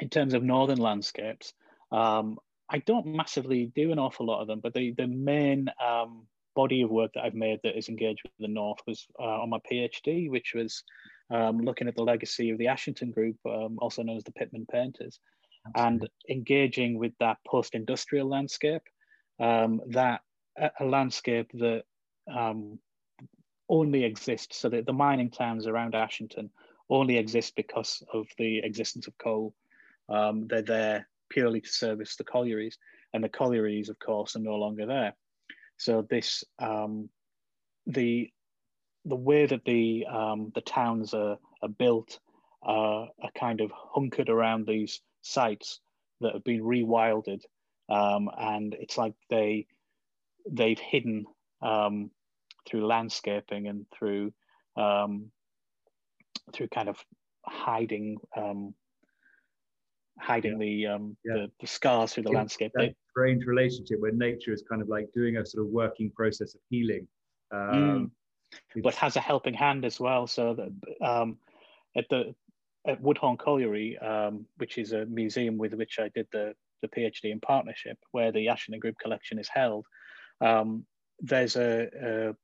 in 0.00 0.08
terms 0.08 0.34
of 0.34 0.42
northern 0.42 0.78
landscapes, 0.78 1.52
um, 1.90 2.38
I 2.68 2.78
don't 2.78 3.06
massively 3.06 3.72
do 3.74 3.92
an 3.92 3.98
awful 3.98 4.26
lot 4.26 4.40
of 4.40 4.46
them, 4.46 4.60
but 4.60 4.74
the 4.74 4.92
the 4.96 5.06
main 5.06 5.68
um, 5.84 6.26
body 6.54 6.82
of 6.82 6.90
work 6.90 7.12
that 7.14 7.24
I've 7.24 7.34
made 7.34 7.60
that 7.62 7.76
is 7.76 7.88
engaged 7.88 8.22
with 8.24 8.32
the 8.38 8.48
north 8.48 8.78
was 8.86 9.06
uh, 9.18 9.42
on 9.42 9.50
my 9.50 9.58
PhD, 9.70 10.30
which 10.30 10.52
was 10.54 10.82
um, 11.30 11.58
looking 11.58 11.88
at 11.88 11.96
the 11.96 12.02
legacy 12.02 12.50
of 12.50 12.58
the 12.58 12.68
Ashington 12.68 13.10
Group, 13.10 13.36
um, 13.46 13.78
also 13.78 14.02
known 14.02 14.16
as 14.16 14.24
the 14.24 14.32
Pitman 14.32 14.66
Painters, 14.70 15.20
Absolutely. 15.76 16.08
and 16.28 16.38
engaging 16.38 16.98
with 16.98 17.12
that 17.20 17.38
post-industrial 17.46 18.28
landscape, 18.28 18.82
um, 19.40 19.80
that 19.88 20.20
a, 20.58 20.84
landscape 20.84 21.50
that 21.54 21.82
um, 22.32 22.78
only 23.68 24.04
exists, 24.04 24.58
so 24.58 24.68
that 24.68 24.86
the 24.86 24.92
mining 24.92 25.30
towns 25.30 25.66
around 25.66 25.94
Ashington 25.94 26.50
only 26.90 27.16
exist 27.16 27.54
because 27.56 28.02
of 28.12 28.26
the 28.38 28.58
existence 28.58 29.06
of 29.06 29.16
coal. 29.18 29.54
Um, 30.08 30.46
they're 30.48 30.62
there 30.62 31.08
purely 31.30 31.60
to 31.62 31.68
service 31.68 32.16
the 32.16 32.24
collieries, 32.24 32.76
and 33.14 33.24
the 33.24 33.28
collieries, 33.28 33.88
of 33.88 33.98
course, 33.98 34.36
are 34.36 34.40
no 34.40 34.56
longer 34.56 34.86
there. 34.86 35.14
So 35.78 36.06
this 36.08 36.44
um, 36.58 37.08
the 37.86 38.30
the 39.04 39.16
way 39.16 39.46
that 39.46 39.64
the 39.64 40.06
um, 40.06 40.52
the 40.54 40.60
towns 40.60 41.14
are, 41.14 41.38
are 41.62 41.68
built 41.68 42.18
uh, 42.66 43.06
are 43.22 43.32
kind 43.38 43.60
of 43.60 43.70
hunkered 43.74 44.28
around 44.28 44.66
these 44.66 45.00
sites 45.22 45.80
that 46.20 46.34
have 46.34 46.44
been 46.44 46.62
rewilded, 46.62 47.42
um, 47.88 48.30
and 48.38 48.74
it's 48.74 48.96
like 48.96 49.14
they 49.30 49.66
they've 50.50 50.78
hidden 50.78 51.26
um, 51.62 52.10
through 52.66 52.86
landscaping 52.86 53.68
and 53.68 53.86
through 53.96 54.32
um, 54.76 55.30
through 56.52 56.68
kind 56.68 56.88
of 56.88 56.98
hiding 57.46 58.16
um, 58.36 58.74
hiding 60.18 60.60
yeah. 60.60 60.66
the, 60.66 60.94
um, 60.94 61.16
yeah. 61.24 61.34
the, 61.34 61.50
the 61.60 61.66
scars 61.66 62.12
through 62.12 62.22
the 62.22 62.30
it's 62.30 62.36
landscape. 62.36 62.72
That 62.74 62.94
strange 63.10 63.44
relationship 63.46 64.00
where 64.00 64.12
nature 64.12 64.52
is 64.52 64.62
kind 64.68 64.82
of 64.82 64.88
like 64.88 65.08
doing 65.14 65.36
a 65.36 65.46
sort 65.46 65.66
of 65.66 65.72
working 65.72 66.10
process 66.10 66.54
of 66.54 66.60
healing, 66.70 67.06
um, 67.52 67.60
mm. 67.60 68.10
But 68.82 68.94
has 68.96 69.16
a 69.16 69.20
helping 69.20 69.54
hand 69.54 69.84
as 69.84 69.98
well. 70.00 70.26
So 70.26 70.54
that 70.54 71.06
um, 71.06 71.38
at 71.96 72.08
the 72.08 72.34
at 72.86 73.00
Woodhorn 73.00 73.36
Colliery, 73.36 73.98
um, 73.98 74.46
which 74.58 74.78
is 74.78 74.92
a 74.92 75.06
museum 75.06 75.56
with 75.58 75.74
which 75.74 75.98
I 75.98 76.10
did 76.14 76.26
the 76.32 76.54
the 76.82 76.88
PhD 76.88 77.32
in 77.32 77.40
partnership, 77.40 77.98
where 78.12 78.32
the 78.32 78.48
Ashington 78.48 78.80
Group 78.80 78.96
collection 78.98 79.38
is 79.38 79.48
held, 79.48 79.86
um, 80.40 80.84
there's 81.20 81.56
a, 81.56 81.88
a 82.02 82.34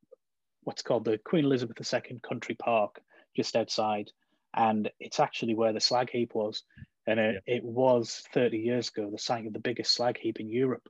what's 0.62 0.83
called 0.83 1.05
the 1.05 1.18
Queen 1.18 1.44
Elizabeth 1.44 1.77
II 1.92 2.20
Country 2.27 2.55
Park 2.55 3.01
just 3.37 3.57
outside, 3.57 4.11
and 4.55 4.90
it's 4.99 5.20
actually 5.20 5.55
where 5.55 5.73
the 5.73 5.81
slag 5.81 6.11
heap 6.11 6.35
was. 6.35 6.62
And 7.07 7.18
it, 7.18 7.42
yeah. 7.46 7.55
it 7.57 7.64
was 7.64 8.23
30 8.35 8.59
years 8.59 8.88
ago 8.88 9.11
the 9.11 9.18
site 9.18 9.46
of 9.46 9.53
the 9.53 9.59
biggest 9.59 9.94
slag 9.94 10.18
heap 10.18 10.38
in 10.38 10.49
Europe. 10.49 10.88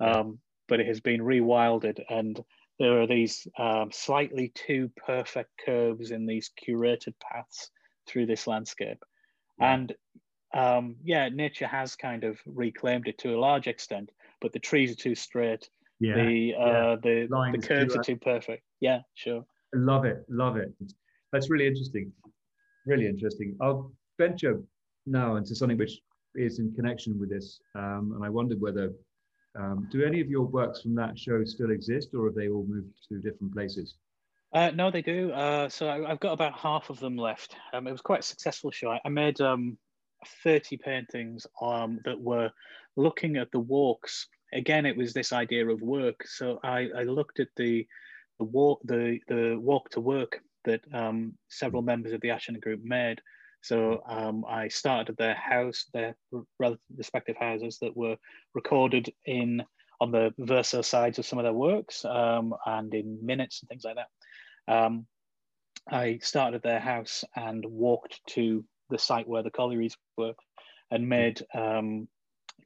Um, 0.00 0.38
but 0.68 0.80
it 0.80 0.86
has 0.86 1.00
been 1.00 1.20
rewilded, 1.20 2.00
and 2.08 2.42
there 2.78 3.00
are 3.00 3.06
these 3.06 3.46
um, 3.58 3.90
slightly 3.90 4.52
too 4.54 4.90
perfect 4.96 5.50
curves 5.64 6.10
in 6.10 6.26
these 6.26 6.50
curated 6.62 7.14
paths 7.20 7.70
through 8.06 8.26
this 8.26 8.46
landscape. 8.46 9.02
Yeah. 9.60 9.74
And 9.74 9.94
um, 10.54 10.96
yeah, 11.02 11.28
nature 11.28 11.66
has 11.66 11.96
kind 11.96 12.24
of 12.24 12.38
reclaimed 12.46 13.08
it 13.08 13.18
to 13.18 13.34
a 13.34 13.38
large 13.38 13.66
extent, 13.66 14.10
but 14.40 14.52
the 14.52 14.58
trees 14.58 14.92
are 14.92 14.96
too 14.96 15.14
straight. 15.14 15.68
Yeah, 16.00 16.14
the 16.14 16.54
uh, 16.54 16.66
yeah. 16.66 16.96
the, 17.02 17.50
the 17.52 17.66
curves 17.66 17.94
too, 17.94 18.00
are 18.00 18.04
too 18.04 18.16
perfect. 18.16 18.62
Yeah, 18.80 19.00
sure. 19.14 19.44
Love 19.74 20.04
it, 20.04 20.24
love 20.28 20.56
it. 20.56 20.72
That's 21.32 21.50
really 21.50 21.66
interesting. 21.66 22.12
Really 22.86 23.06
interesting. 23.06 23.56
I'll 23.60 23.92
venture 24.16 24.62
now 25.06 25.36
into 25.36 25.54
something 25.54 25.76
which 25.76 26.00
is 26.36 26.60
in 26.60 26.72
connection 26.74 27.18
with 27.18 27.30
this, 27.30 27.60
um, 27.74 28.12
and 28.14 28.24
I 28.24 28.28
wondered 28.28 28.60
whether 28.60 28.92
um, 29.56 29.88
do 29.90 30.04
any 30.04 30.20
of 30.20 30.28
your 30.28 30.44
works 30.44 30.82
from 30.82 30.94
that 30.96 31.18
show 31.18 31.44
still 31.44 31.70
exist, 31.70 32.10
or 32.14 32.26
have 32.26 32.34
they 32.34 32.48
all 32.48 32.66
moved 32.68 32.92
to 33.08 33.18
different 33.18 33.52
places? 33.52 33.94
Uh, 34.52 34.70
no, 34.74 34.90
they 34.90 35.02
do. 35.02 35.30
Uh, 35.32 35.68
so 35.68 35.88
I, 35.88 36.08
have 36.08 36.20
got 36.20 36.32
about 36.32 36.54
half 36.54 36.90
of 36.90 37.00
them 37.00 37.16
left. 37.16 37.54
Um, 37.72 37.86
it 37.86 37.92
was 37.92 38.00
quite 38.00 38.20
a 38.20 38.22
successful 38.22 38.70
show. 38.70 38.90
I, 38.90 39.00
I 39.04 39.08
made 39.08 39.40
um, 39.40 39.76
30 40.42 40.78
paintings 40.78 41.46
um, 41.60 42.00
that 42.04 42.20
were 42.20 42.50
looking 42.96 43.36
at 43.36 43.50
the 43.52 43.60
walks. 43.60 44.26
Again, 44.52 44.86
it 44.86 44.96
was 44.96 45.12
this 45.12 45.32
idea 45.32 45.68
of 45.68 45.82
work. 45.82 46.26
So 46.26 46.58
I, 46.62 46.88
I 46.96 47.02
looked 47.02 47.40
at 47.40 47.48
the 47.56 47.86
the 48.38 48.44
walk 48.44 48.80
the 48.84 49.18
the 49.26 49.56
walk 49.58 49.90
to 49.90 50.00
work 50.00 50.40
that 50.64 50.80
um, 50.94 51.34
several 51.48 51.82
members 51.82 52.12
of 52.12 52.20
the 52.20 52.30
Ashington 52.30 52.60
group 52.60 52.80
made. 52.82 53.20
So 53.62 54.02
um, 54.08 54.44
I 54.48 54.68
started 54.68 55.10
at 55.10 55.16
their 55.16 55.34
house, 55.34 55.86
their 55.92 56.16
respective 56.96 57.36
houses 57.36 57.78
that 57.80 57.96
were 57.96 58.16
recorded 58.54 59.12
in 59.26 59.64
on 60.00 60.12
the 60.12 60.32
verso 60.38 60.80
sides 60.80 61.18
of 61.18 61.26
some 61.26 61.38
of 61.38 61.42
their 61.42 61.52
works 61.52 62.04
um, 62.04 62.54
and 62.66 62.94
in 62.94 63.18
minutes 63.24 63.60
and 63.60 63.68
things 63.68 63.84
like 63.84 63.96
that. 63.96 64.72
Um, 64.72 65.06
I 65.90 66.18
started 66.22 66.56
at 66.56 66.62
their 66.62 66.80
house 66.80 67.24
and 67.34 67.64
walked 67.64 68.20
to 68.28 68.64
the 68.90 68.98
site 68.98 69.28
where 69.28 69.42
the 69.42 69.50
collieries 69.50 69.96
were 70.16 70.34
and 70.90 71.08
made 71.08 71.44
um, 71.54 72.08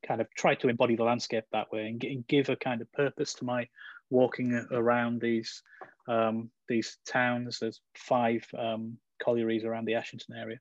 kind 0.06 0.20
of 0.20 0.26
tried 0.36 0.60
to 0.60 0.68
embody 0.68 0.96
the 0.96 1.04
landscape 1.04 1.44
that 1.52 1.70
way 1.72 1.86
and, 1.86 2.26
give 2.26 2.48
a 2.48 2.56
kind 2.56 2.80
of 2.80 2.92
purpose 2.92 3.34
to 3.34 3.44
my 3.44 3.66
walking 4.10 4.54
around 4.72 5.20
these 5.20 5.62
um, 6.08 6.50
these 6.68 6.98
towns. 7.06 7.58
There's 7.58 7.80
five 7.96 8.44
um, 8.58 8.98
collieries 9.22 9.64
around 9.64 9.84
the 9.86 9.94
Ashington 9.94 10.34
area, 10.36 10.58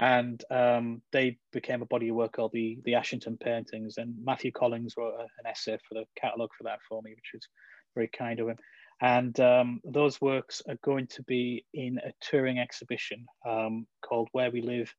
and 0.00 0.42
um, 0.50 1.02
they 1.12 1.36
became 1.52 1.82
a 1.82 1.86
body 1.86 2.08
of 2.08 2.16
work 2.16 2.32
called 2.32 2.52
the 2.52 2.78
the 2.84 2.94
Ashington 2.94 3.36
Paintings. 3.36 3.98
And 3.98 4.14
Matthew 4.24 4.50
Collings 4.50 4.94
wrote 4.96 5.14
a, 5.14 5.22
an 5.22 5.46
essay 5.46 5.78
for 5.86 5.94
the 5.94 6.04
catalogue 6.20 6.50
for 6.56 6.64
that 6.64 6.80
for 6.88 7.02
me, 7.02 7.10
which 7.10 7.30
was 7.34 7.46
very 7.94 8.08
kind 8.08 8.40
of 8.40 8.48
him. 8.48 8.56
And 9.02 9.38
um, 9.40 9.80
those 9.84 10.20
works 10.20 10.62
are 10.68 10.78
going 10.82 11.06
to 11.08 11.22
be 11.24 11.64
in 11.74 11.98
a 11.98 12.12
touring 12.20 12.58
exhibition 12.58 13.26
um, 13.48 13.86
called 14.02 14.28
Where 14.32 14.50
We 14.50 14.62
Live, 14.62 14.92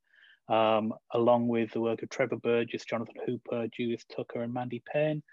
um, 0.49 0.93
along 1.13 1.47
with 1.47 1.71
the 1.71 1.81
work 1.81 2.03
of 2.03 2.09
Trevor 2.09 2.37
Burgess, 2.37 2.85
Jonathan 2.85 3.15
Hooper, 3.25 3.67
Judith 3.75 4.03
Tucker, 4.15 4.41
and 4.43 4.53
Mandy 4.53 4.83
Payne. 4.91 5.23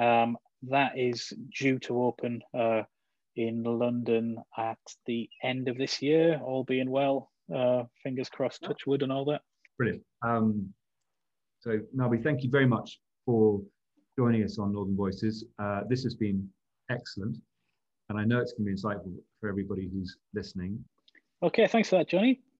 Um, 0.00 0.36
that 0.68 0.98
is 0.98 1.32
due 1.56 1.78
to 1.80 2.02
open 2.02 2.42
uh, 2.56 2.82
in 3.36 3.64
London 3.64 4.38
at 4.56 4.78
the 5.06 5.28
end 5.42 5.68
of 5.68 5.76
this 5.78 6.02
year, 6.02 6.40
all 6.44 6.64
being 6.64 6.90
well. 6.90 7.31
Uh, 7.54 7.84
fingers 8.02 8.28
crossed, 8.28 8.62
touch 8.62 8.86
wood, 8.86 9.02
and 9.02 9.12
all 9.12 9.24
that. 9.26 9.42
Brilliant. 9.78 10.02
Um, 10.22 10.72
so, 11.60 11.78
Narbi, 11.96 12.22
thank 12.22 12.42
you 12.42 12.50
very 12.50 12.66
much 12.66 12.98
for 13.24 13.60
joining 14.18 14.42
us 14.42 14.58
on 14.58 14.72
Northern 14.72 14.96
Voices. 14.96 15.44
Uh, 15.58 15.82
this 15.88 16.02
has 16.02 16.14
been 16.14 16.48
excellent, 16.90 17.38
and 18.08 18.18
I 18.18 18.24
know 18.24 18.40
it's 18.40 18.52
going 18.52 18.66
to 18.66 18.72
be 18.72 18.80
insightful 18.80 19.14
for 19.40 19.48
everybody 19.48 19.88
who's 19.92 20.16
listening. 20.34 20.84
Okay, 21.42 21.66
thanks 21.66 21.88
for 21.88 21.96
that, 21.96 22.08
Johnny. 22.08 22.42